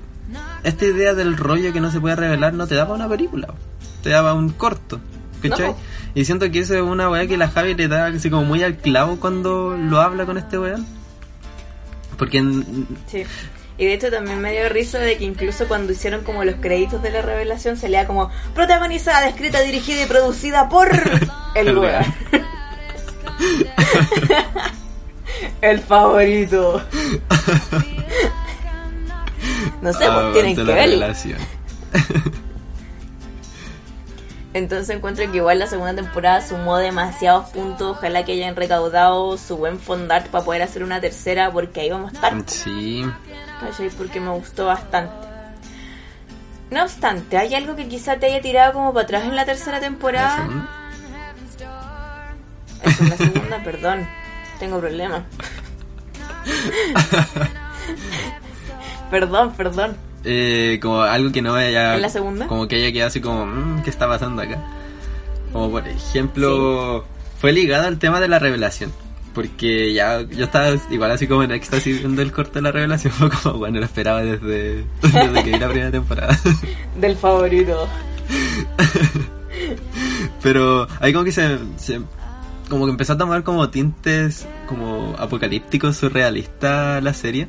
[0.67, 3.55] esta idea del rollo que no se puede revelar no te daba una película.
[4.03, 5.01] Te daba un corto.
[5.41, 5.75] ¿Cachai?
[6.15, 8.65] Y siento que eso es una weá que la Javi le da así como muy
[8.65, 10.85] al clavo cuando lo habla con este weón.
[12.19, 12.43] Porque...
[13.07, 13.23] Sí.
[13.79, 17.01] Y de hecho también me dio risa de que incluso cuando hicieron como los créditos
[17.01, 20.89] de la revelación se lea como protagonizada, escrita, dirigida y producida por
[21.55, 22.07] el lugar.
[25.61, 26.83] el favorito.
[29.83, 31.15] no sé, pues tienen que ver.
[34.57, 37.99] Entonces encuentro que igual la segunda temporada sumó demasiados puntos.
[37.99, 42.13] Ojalá que hayan recaudado su buen fondart para poder hacer una tercera, porque ahí vamos
[42.13, 42.35] a estar.
[42.47, 43.05] Sí.
[43.99, 45.13] Porque me gustó bastante.
[46.71, 49.79] No obstante, ¿hay algo que quizá te haya tirado como para atrás en la tercera
[49.79, 50.49] temporada?
[52.83, 54.09] Eso es la segunda, perdón.
[54.59, 55.23] Tengo problemas.
[59.11, 59.97] perdón, perdón.
[60.25, 61.95] Eh, como algo que no haya...
[61.95, 62.47] ¿En la segunda?
[62.47, 64.59] Como que haya quedado así como, "Mm, ¿qué está pasando acá?
[65.53, 67.05] Como por ejemplo,
[67.41, 68.93] fue ligado al tema de la revelación.
[69.35, 73.13] Porque ya yo estaba igual así como en éxtasis viendo el corte de la revelación.
[73.19, 76.39] Fue como, bueno, lo esperaba desde, desde que vi la primera temporada.
[77.01, 77.87] Del favorito.
[80.43, 82.01] Pero ahí como que se, se-
[82.69, 87.49] como que empezó a tomar como tintes como apocalípticos, surrealistas la serie.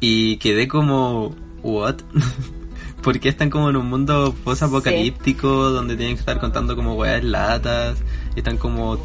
[0.00, 1.96] Y quedé como, what?
[3.02, 7.22] ¿Por qué están como en un mundo post-apocalíptico donde tienen que estar contando como weas
[7.22, 8.02] latas?
[8.34, 8.98] Y están como,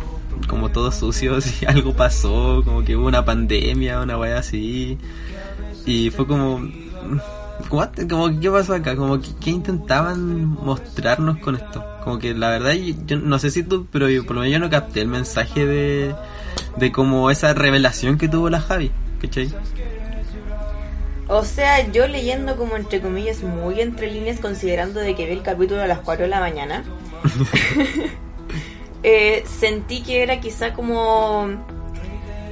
[0.47, 4.97] como todos sucios y algo pasó, como que hubo una pandemia, una wea así.
[5.85, 6.61] Y fue como,
[7.69, 7.89] what?
[8.09, 8.95] Como, ¿qué pasó acá?
[8.95, 11.83] Como, ¿qué, qué intentaban mostrarnos con esto?
[12.03, 14.53] Como que la verdad, yo, yo no sé si tú, pero yo, por lo menos
[14.53, 16.15] yo no capté el mensaje de,
[16.77, 19.49] de como esa revelación que tuvo la Javi, ¿cachai?
[21.29, 25.43] O sea, yo leyendo como entre comillas muy entre líneas considerando de que vi el
[25.43, 26.83] capítulo a las 4 de la mañana,
[29.03, 31.49] eh, sentí que era quizá como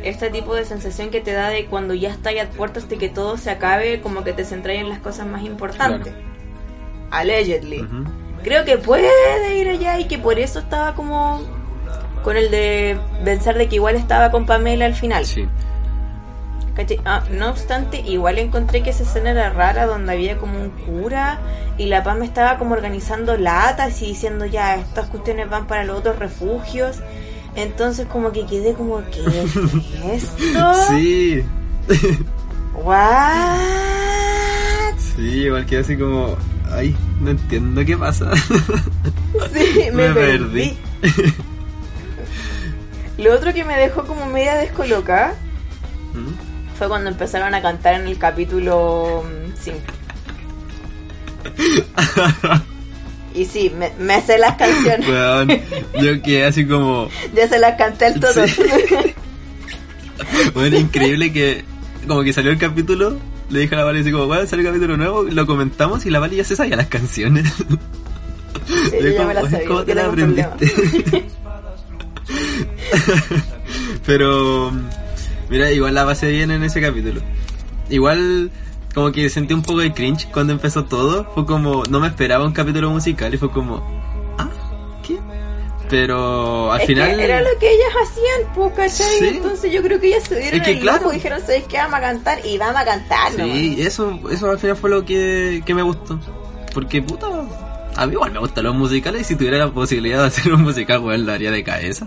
[0.03, 3.09] este tipo de sensación que te da de cuando ya estás a puertas de que
[3.09, 6.13] todo se acabe, como que te centras en las cosas más importantes.
[7.09, 7.83] Allegedly.
[8.43, 9.09] Creo que puede
[9.57, 11.41] ir allá y que por eso estaba como
[12.23, 15.25] con el de pensar de que igual estaba con Pamela al final.
[15.25, 15.47] Sí.
[17.05, 21.39] Ah, no obstante, igual encontré que esa escena era rara donde había como un cura
[21.77, 25.97] y la Pam estaba como organizando latas y diciendo ya, estas cuestiones van para los
[25.99, 26.97] otros refugios.
[27.55, 29.25] Entonces como que quedé como, ¿qué
[30.13, 30.73] es esto?
[30.89, 31.43] Sí.
[32.75, 33.57] ¿What?
[35.15, 36.35] Sí, igual que así como,
[36.71, 38.31] ay, no entiendo qué pasa.
[39.53, 40.77] Sí, me, Me perdí.
[41.01, 41.33] perdí.
[43.17, 45.33] Lo otro que me dejó como media descolocada
[46.13, 46.46] ¿Mm?
[46.77, 49.23] Fue cuando empezaron a cantar en el capítulo
[49.61, 49.77] 5.
[53.33, 55.05] Y sí, me, me sé las canciones.
[56.01, 58.47] Yo quedé así como, Ya se las canté al todo.
[58.47, 58.61] Sí.
[60.55, 61.63] bueno, increíble que
[62.07, 63.15] como que salió el capítulo,
[63.51, 66.09] le dije a la Vale así como, bueno, salió el capítulo nuevo, lo comentamos y
[66.09, 67.45] la Vale ya se sabía las canciones.
[67.55, 67.65] Sí,
[68.93, 69.67] Yo yo ya como, me las "Ay, sabía.
[69.67, 70.47] ¿Cómo te yo la tengo un problema.
[70.53, 71.25] aprendiste?
[74.05, 74.71] Pero,
[75.49, 77.21] mira, igual la pasé bien en ese capítulo.
[77.89, 78.51] Igual,
[78.93, 81.29] como que sentí un poco de cringe cuando empezó todo.
[81.33, 83.77] Fue como, no me esperaba un capítulo musical y fue como,
[84.37, 84.49] ah,
[85.05, 85.17] ¿qué?
[85.89, 87.15] Pero al Es final...
[87.15, 89.19] que era lo que ellas hacían, pues, ¿cachai?
[89.19, 89.27] Sí.
[89.37, 90.97] Entonces yo creo que ellas se dieron Es que el claro.
[91.03, 91.77] lujo, dijeron, ¿sabes qué?
[91.77, 93.55] Vamos a cantar y vamos a cantar, nomás.
[93.57, 96.19] Sí, eso, eso al final fue lo que, que me gustó.
[96.73, 97.27] Porque, puta,
[97.95, 100.61] a mí igual me gustan los musicales y si tuviera la posibilidad de hacer un
[100.63, 102.05] musical, weón, lo haría de cabeza.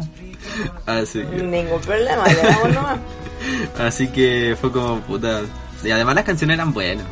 [0.84, 2.98] Así que, Ningún problema, le damos nomás.
[3.78, 5.42] así que fue como, puta.
[5.82, 7.06] Y además las canciones eran buenas.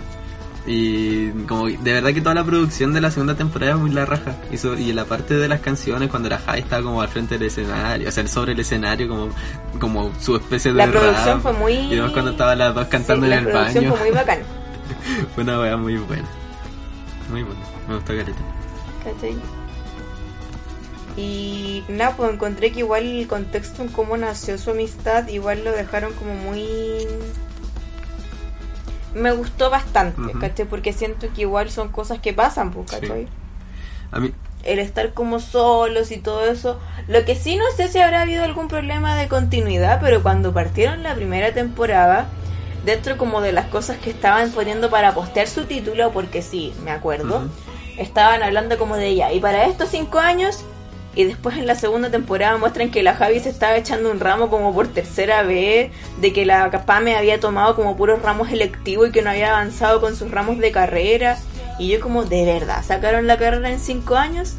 [0.66, 4.04] Y como de verdad que toda la producción de la segunda temporada es muy la
[4.04, 4.36] raja.
[4.52, 7.38] Y, so- y la parte de las canciones cuando la Jai estaba como al frente
[7.38, 9.28] del escenario, o sea, sobre el escenario como,
[9.80, 11.40] como su especie de La producción rap.
[11.42, 11.72] fue muy...
[11.72, 13.96] Y además cuando estaban las dos cantando Sí, en el La producción baño.
[13.96, 14.38] fue muy bacán,
[15.34, 16.28] Fue una wea muy buena.
[17.30, 17.60] Muy buena.
[17.88, 18.38] Me gustó Careta.
[19.04, 19.36] ¿cachai?
[21.18, 25.72] Y nada, pues encontré que igual el contexto en cómo nació su amistad, igual lo
[25.72, 27.08] dejaron como muy...
[29.14, 30.38] Me gustó bastante, Ujú.
[30.38, 30.66] ¿cachai?
[30.66, 33.26] Porque siento que igual son cosas que pasan, pues, ¿cachai?
[34.12, 36.78] A mí, el estar como solos y todo eso.
[37.08, 41.02] Lo que sí no sé si habrá habido algún problema de continuidad, pero cuando partieron
[41.02, 42.28] la primera temporada,
[42.84, 46.90] dentro como de las cosas que estaban poniendo para postear su título, porque sí, me
[46.90, 47.48] acuerdo,
[47.96, 49.32] estaban hablando como de ella.
[49.32, 50.64] Y para estos cinco años,
[51.18, 54.50] y después en la segunda temporada muestran que la Javi se estaba echando un ramo
[54.50, 55.90] como por tercera vez,
[56.20, 60.00] de que la Capame había tomado como puros ramos electivos y que no había avanzado
[60.00, 61.36] con sus ramos de carrera.
[61.80, 62.84] Y yo como, ¿de verdad?
[62.86, 64.54] ¿Sacaron la carrera en cinco años?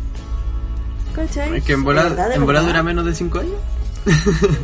[1.15, 1.55] ¿Cachai?
[1.55, 2.73] es que en ¿De bola, verdad, de en bola verdad?
[2.73, 3.55] dura menos de 5 años.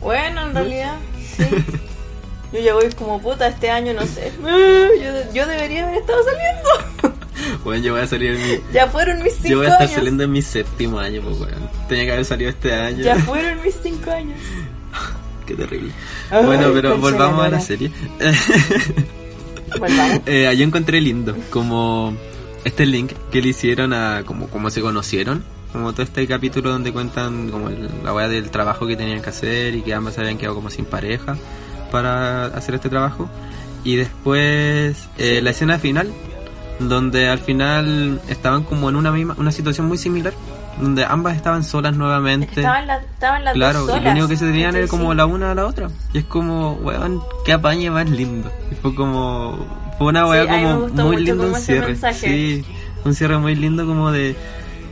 [0.00, 0.96] Bueno, en realidad,
[1.36, 1.44] sí.
[2.52, 4.32] Yo ya voy como puta este año, no sé.
[4.42, 7.17] Yo, yo debería haber estado saliendo.
[7.64, 8.58] Bueno, yo voy a salir en mi.
[8.72, 9.94] Ya fueron mis cinco Yo voy a estar años.
[9.94, 11.70] saliendo en mi séptimo año, pues weón.
[11.88, 13.02] Tenía que haber salido este año.
[13.04, 14.38] Ya fueron mis cinco años.
[15.46, 15.92] Qué terrible.
[16.30, 17.90] Ay, bueno, pero volvamos a la serie.
[19.78, 20.20] Volvamos.
[20.26, 22.16] eh, yo encontré lindo, como
[22.64, 25.44] este link que le hicieron a como, como se conocieron.
[25.72, 29.28] Como todo este capítulo donde cuentan como el- la weá del trabajo que tenían que
[29.28, 31.36] hacer y que ambas habían quedado como sin pareja
[31.92, 33.28] para hacer este trabajo.
[33.84, 36.10] Y después eh, la escena final,
[36.80, 40.32] donde al final estaban como en una misma, una situación muy similar,
[40.80, 42.46] donde ambas estaban solas nuevamente.
[42.60, 44.04] Estaban, la- estaban las Claro, dos y solas.
[44.04, 45.16] lo único que se tenían era como Sí.
[45.16, 45.88] la una a la otra.
[46.12, 48.50] Y es como, weón, qué apañe más lindo.
[48.70, 49.66] Y fue como,
[49.98, 51.96] fue una weá Sí, como muy lindo como un cierre.
[52.14, 52.64] Sí,
[53.04, 54.36] un cierre muy lindo como de,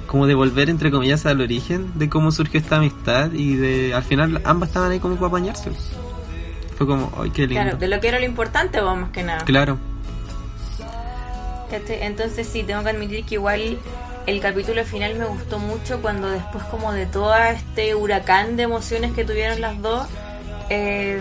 [0.09, 4.03] como de volver entre comillas al origen de cómo surgió esta amistad y de, al
[4.03, 5.71] final ambas estaban ahí como para apañarse.
[6.77, 7.63] Fue como, ay, qué lindo.
[7.63, 9.45] Claro, de lo que era lo importante, vos, más que nada.
[9.45, 9.79] Claro.
[11.71, 12.03] ¿Cachai?
[12.03, 13.79] Entonces sí, tengo que admitir que igual
[14.27, 19.13] el capítulo final me gustó mucho cuando después como de todo este huracán de emociones
[19.13, 20.07] que tuvieron las dos
[20.69, 21.21] eh,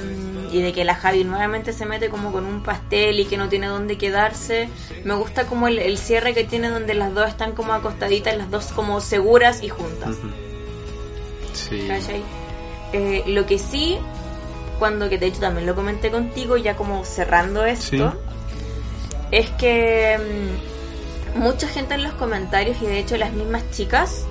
[0.52, 3.48] y de que la Javi nuevamente se mete como con un pastel y que no
[3.48, 4.70] tiene dónde quedarse,
[5.04, 8.50] me gusta como el, el cierre que tiene donde las dos están como acostaditas, las
[8.50, 10.16] dos como seguras y juntas.
[11.54, 11.88] Sí.
[12.94, 13.98] Eh, lo que sí,
[14.80, 18.16] cuando que de hecho también lo comenté contigo, ya como cerrando esto,
[19.32, 20.20] es que
[21.36, 24.26] mm, mucha gente en los comentarios y de hecho las mismas chicas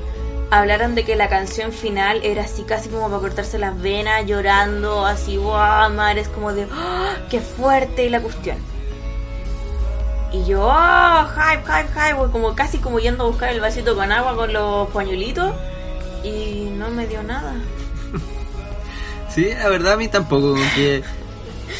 [0.50, 5.04] hablaron de que la canción final era así casi como para cortarse las venas, llorando,
[5.04, 7.16] así, wow, madre, es como de, ¡ah!
[7.28, 8.56] qué fuerte la cuestión.
[10.32, 14.10] Y yo, oh, hype, hype, hype, como casi como yendo a buscar el vasito con
[14.10, 15.54] agua con los pañuelitos
[16.22, 17.54] y no me dio nada.
[19.28, 21.02] Sí, la verdad a mí tampoco, como que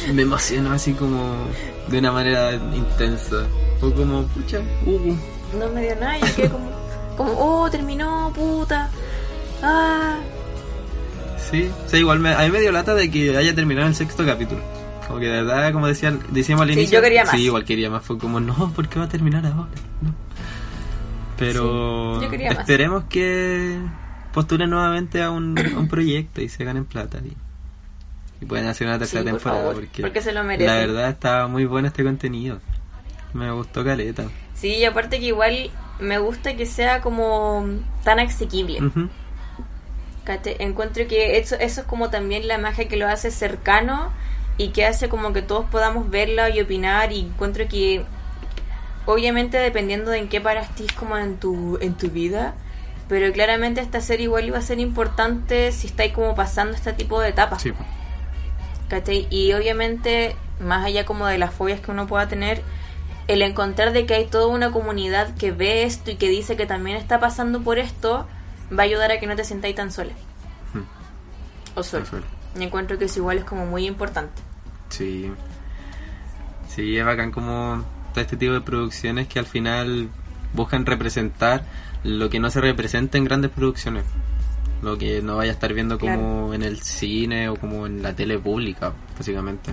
[0.12, 1.46] me emocionó así como
[1.88, 3.46] de una manera intensa.
[3.80, 5.16] Fue como, pucha, uh,
[5.58, 6.70] No me dio nada, yo quedé como,
[7.16, 8.90] como, oh, terminó, puta.
[9.62, 10.16] Ah,
[11.50, 13.94] Sí, o sea, igual me, a mí me dio lata de que haya terminado el
[13.94, 14.62] sexto capítulo.
[15.06, 16.98] Como que de verdad, como decían, decíamos al Sí, inicio.
[16.98, 17.30] yo quería más.
[17.32, 18.02] Sí, igual quería más.
[18.02, 19.68] Fue como, no, ¿por qué va a terminar ahora?
[20.00, 20.14] No.
[21.36, 22.60] Pero Sí, yo quería más.
[22.60, 23.78] esperemos que
[24.32, 27.18] postulen nuevamente a un, a un proyecto y se ganen plata.
[27.24, 27.36] Y,
[28.40, 29.62] y pueden hacer una tercera Sí, por temporada.
[29.62, 30.66] favor, porque, porque se lo merecen.
[30.66, 32.60] La verdad, estaba muy bueno este contenido.
[33.32, 34.24] Me gustó caleta.
[34.54, 37.66] sí, y aparte que igual me gusta que sea como
[38.02, 38.82] tan asequible.
[38.82, 39.08] Ujú.
[40.24, 40.56] ¿cachai?
[40.58, 44.10] Encuentro que eso, eso es como también la magia que lo hace cercano
[44.56, 48.04] y que hace como que todos podamos verla y opinar y encuentro que
[49.06, 50.68] obviamente dependiendo de en qué paras
[50.98, 52.54] como en tu, en tu vida,
[53.08, 57.20] pero claramente esta serie igual iba a ser importante si estáis como pasando este tipo
[57.20, 57.62] de etapas.
[57.62, 57.72] Sí.
[58.88, 59.26] ¿Cachai?
[59.30, 62.62] Y obviamente, más allá como de las fobias que uno pueda tener,
[63.26, 66.66] el encontrar de que hay toda una comunidad que ve esto y que dice que
[66.66, 68.26] también está pasando por esto,
[68.76, 70.12] va a ayudar a que no te sintáis tan sola.
[70.74, 70.84] Ujú.
[71.74, 72.04] O solo.
[72.58, 74.42] Y encuentro que eso igual es como muy importante.
[74.90, 75.32] Sí.
[76.68, 80.08] Sí, es bacán como todo este tipo de producciones que al final
[80.52, 81.64] buscan representar
[82.04, 84.04] lo que no se representa en grandes producciones.
[84.84, 88.14] Lo que no vaya a estar viendo como en el cine o como en la
[88.14, 89.72] tele pública, básicamente.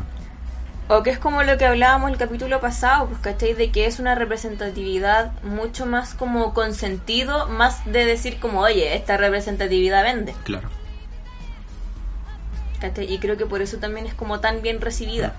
[0.87, 3.53] O que es como lo que hablábamos el capítulo pasado, pues ¿cachai?
[3.53, 8.95] De que es una representatividad mucho más como con sentido, más de decir como, oye,
[8.95, 10.33] esta representatividad vende.
[10.43, 10.69] Claro.
[12.79, 13.13] ¿cachai?
[13.13, 15.35] Y creo que por eso también es como tan bien recibida.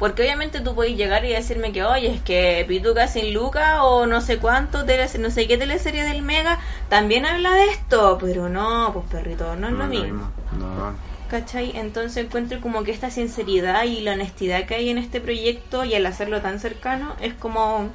[0.00, 4.06] Porque obviamente tú puedes llegar y decirme que, oye, es que Pituca sin Luca o
[4.06, 4.84] no sé cuánto,
[5.18, 8.16] no sé qué teleserie del Mega también habla de esto.
[8.18, 10.30] Pero no, pues perrito, no es lo mismo.
[10.58, 10.94] No.
[11.30, 11.76] ¿Cachai?
[11.76, 15.94] Entonces encuentro como que esta sinceridad y la honestidad que hay en este proyecto y
[15.94, 17.90] al hacerlo tan cercano es como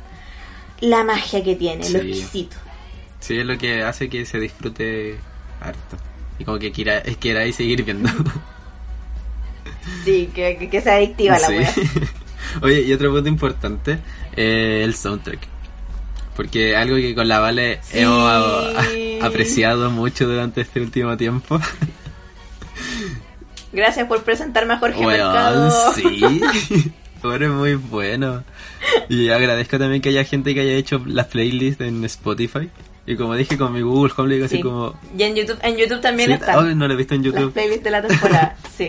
[0.80, 2.12] la magia que tiene, lo Sí.
[2.12, 2.58] exquisito.
[3.20, 5.18] Sí, es lo que hace que se disfrute
[5.60, 5.98] harto.
[6.38, 8.10] Y como que quiera, queráis seguir viendo.
[10.04, 11.74] Sí, que, que, que sea adictiva la wea.
[12.62, 14.00] Oye, y otro punto importante,
[14.36, 15.40] eh, el soundtrack.
[16.36, 18.00] Porque algo que con la Vale Sí.
[18.04, 18.72] a-
[19.26, 21.60] apreciado mucho durante este último tiempo.
[23.74, 25.94] Gracias por presentarme a Jorge Weón, Mercado.
[25.94, 26.22] sí.
[27.24, 28.44] Eres muy bueno.
[29.10, 32.70] Y agradezco también que haya gente que haya hecho las playlists en Spotify.
[33.08, 34.64] Y como dije con mi Google Home, le digo así Sí.
[34.64, 34.96] como...
[35.16, 37.34] Y en YouTube, en YouTube también Sí, están oh, no lo he visto en las
[37.34, 37.54] YouTube.
[37.54, 38.56] playlists de la temporada.
[38.76, 38.88] Sí.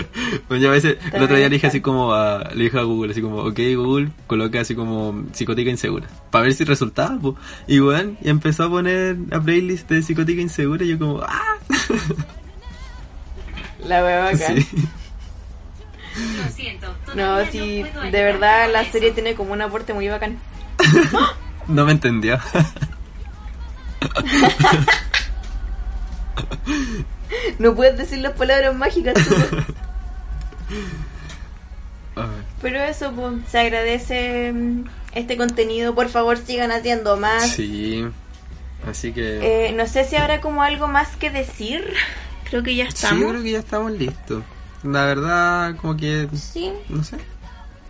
[0.49, 2.83] Pues yo a veces, el otro día le dije así como a, le dije a
[2.83, 7.37] Google, así como, ok Google, coloca así como psicótica insegura, para ver si resultaba, po.
[7.69, 11.41] y bueno, y empezó a poner a playlist de psicótica insegura y yo como, ah,
[13.87, 14.61] La bacán.
[14.61, 14.67] sí,
[16.43, 16.89] Lo siento.
[17.15, 20.37] No, sí, puedo de verdad la serie tiene como un aporte muy bacán.
[21.69, 22.41] no me entendió.
[27.59, 29.35] No puedes decir las palabras mágicas tú.
[32.63, 34.85] Pero eso, pues, se agradece mm,
[35.15, 35.95] este contenido.
[35.95, 37.49] Por favor, sigan haciendo más.
[37.51, 38.07] sí,
[38.89, 41.93] así que, Eh, no sé si habrá como algo más que decir.
[42.51, 43.21] Creo que ya sí, estamos.
[43.23, 44.43] yo creo que ya estamos listos.
[44.83, 46.73] La verdad, como que, Sí.
[46.89, 47.17] no sé,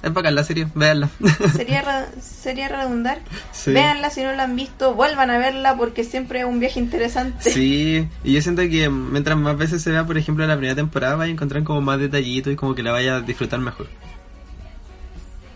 [0.09, 1.09] es bacán la serie, véanla.
[1.57, 3.19] Sería, re- sería redundar.
[3.53, 3.73] Sí.
[3.73, 7.51] Véanla si no la han visto, vuelvan a verla porque siempre es un viaje interesante.
[7.51, 11.17] Sí, y yo siento que mientras más veces se vea, por ejemplo, la primera temporada,
[11.17, 13.89] vaya a encontrar como más detallitos y como que la vaya a disfrutar mejor.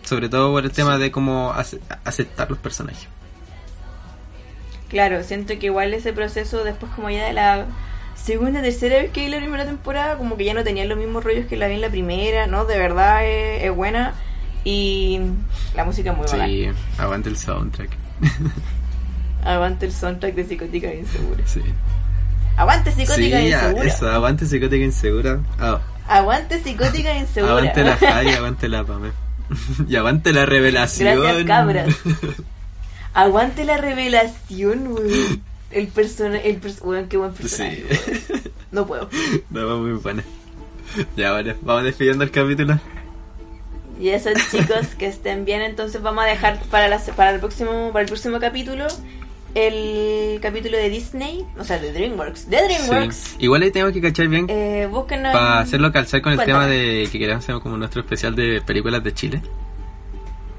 [0.04, 3.06] Sobre todo por el tema de cómo ace- aceptar los personajes.
[4.88, 7.66] Claro, siento que igual ese proceso después como ya de la
[8.16, 11.22] segunda, tercera vez que vi la primera temporada, como que ya no tenía los mismos
[11.22, 12.64] rollos que la vi en la primera, ¿no?
[12.64, 14.14] De verdad es, es buena
[14.64, 15.20] y
[15.74, 16.48] la música es muy bacán.
[16.48, 16.66] Sí,
[16.98, 17.90] aguante el soundtrack.
[19.44, 21.42] Aguante el soundtrack de Psicótica e Insegura.
[21.46, 21.62] Sí,
[22.56, 23.84] Aguante Psicótica e sí a- Insegura.
[23.88, 25.40] eso, aguante psicótica insegura.
[25.58, 27.52] Ah, Aguante Psicótica e Insegura.
[27.52, 29.10] aguante la Jai, aguante la Pame.
[29.88, 31.20] y aguante la revelación.
[31.22, 31.94] Gracias, cabras.
[33.14, 35.42] Aguante la revelación, weón.
[35.72, 37.84] El personaje, el pers- weón, qué buen personaje.
[37.90, 38.34] Sí.
[38.72, 39.08] No puedo.
[39.50, 40.22] No, muy buena.
[41.16, 42.78] Ya, bueno, vamos despidiendo el capítulo.
[44.00, 47.90] Y eso chicos, que estén bien, entonces vamos a dejar para la, para el próximo
[47.92, 48.86] para el próximo capítulo
[49.54, 52.48] el capítulo de Disney, o sea, de DreamWorks.
[52.48, 53.16] De DreamWorks.
[53.16, 53.36] Sí.
[53.40, 56.66] Igual ahí tengo que cachar bien Eh, búsquenos para en- hacerlo calzar con el tema
[56.66, 59.42] de que queremos hacer como nuestro especial de películas de Chile.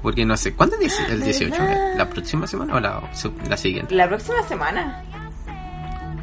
[0.02, 1.52] Porque no sé, ¿cuándo es el 18?
[1.58, 1.94] ¿Verdad?
[1.96, 3.00] ¿La próxima semana o la,
[3.48, 3.94] la siguiente?
[3.94, 5.02] La próxima semana.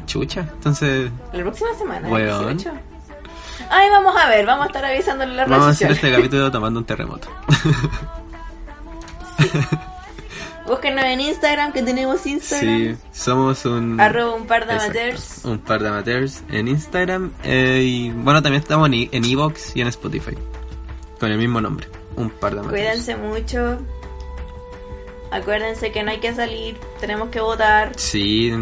[0.06, 2.06] Chucha, entonces La próxima semana.
[2.06, 2.56] el Weón.
[2.56, 2.72] 18.
[3.70, 6.80] Ay, vamos a ver, vamos a estar avisándole las vamos a hacer este capítulo tomando
[6.80, 7.28] un terremoto.
[10.66, 12.76] Búsquenos en Instagram, que tenemos Instagram.
[12.78, 14.00] Sí, somos un...
[14.00, 15.44] Arroba un par de Exacto, amateurs.
[15.44, 17.32] Un par de amateurs en Instagram.
[17.42, 20.36] eh, y bueno, también estamos en, Evox y en Spotify.
[21.18, 21.88] Con el mismo nombre.
[22.16, 22.80] Un par de amateurs.
[22.82, 23.78] Cuídense mucho.
[25.32, 27.92] Acuérdense que no hay que salir, tenemos que votar.
[27.96, 28.52] Sí,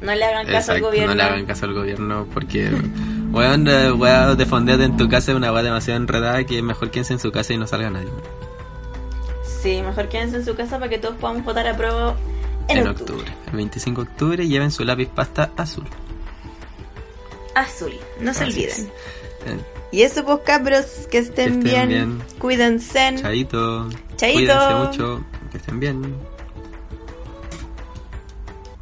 [0.00, 1.08] No le hagan caso al gobierno.
[1.08, 2.68] No le hagan caso al gobierno porque,
[3.32, 3.66] weón,
[4.00, 7.18] weón, defonderte en tu casa es una weá demasiado enredada que es mejor quédense en
[7.18, 8.08] su casa y no salga nadie.
[9.62, 12.16] Sí, mejor quédense en su casa para que todos podamos votar a prueba
[12.68, 13.14] en, En, octubre.
[13.22, 13.32] octubre.
[13.50, 15.84] El 25 de octubre lleven su lápiz pasta azul.
[17.54, 18.86] Azul, no se olviden.
[19.46, 19.58] Eh,
[19.92, 21.88] Y eso pues cabros, que estén, estén bien.
[21.88, 22.22] bien.
[22.38, 23.14] Cuídense.
[23.16, 23.88] Chaito.
[24.16, 24.36] Chaito.
[24.36, 25.24] Cuídense mucho.
[25.50, 26.16] Que estén bien.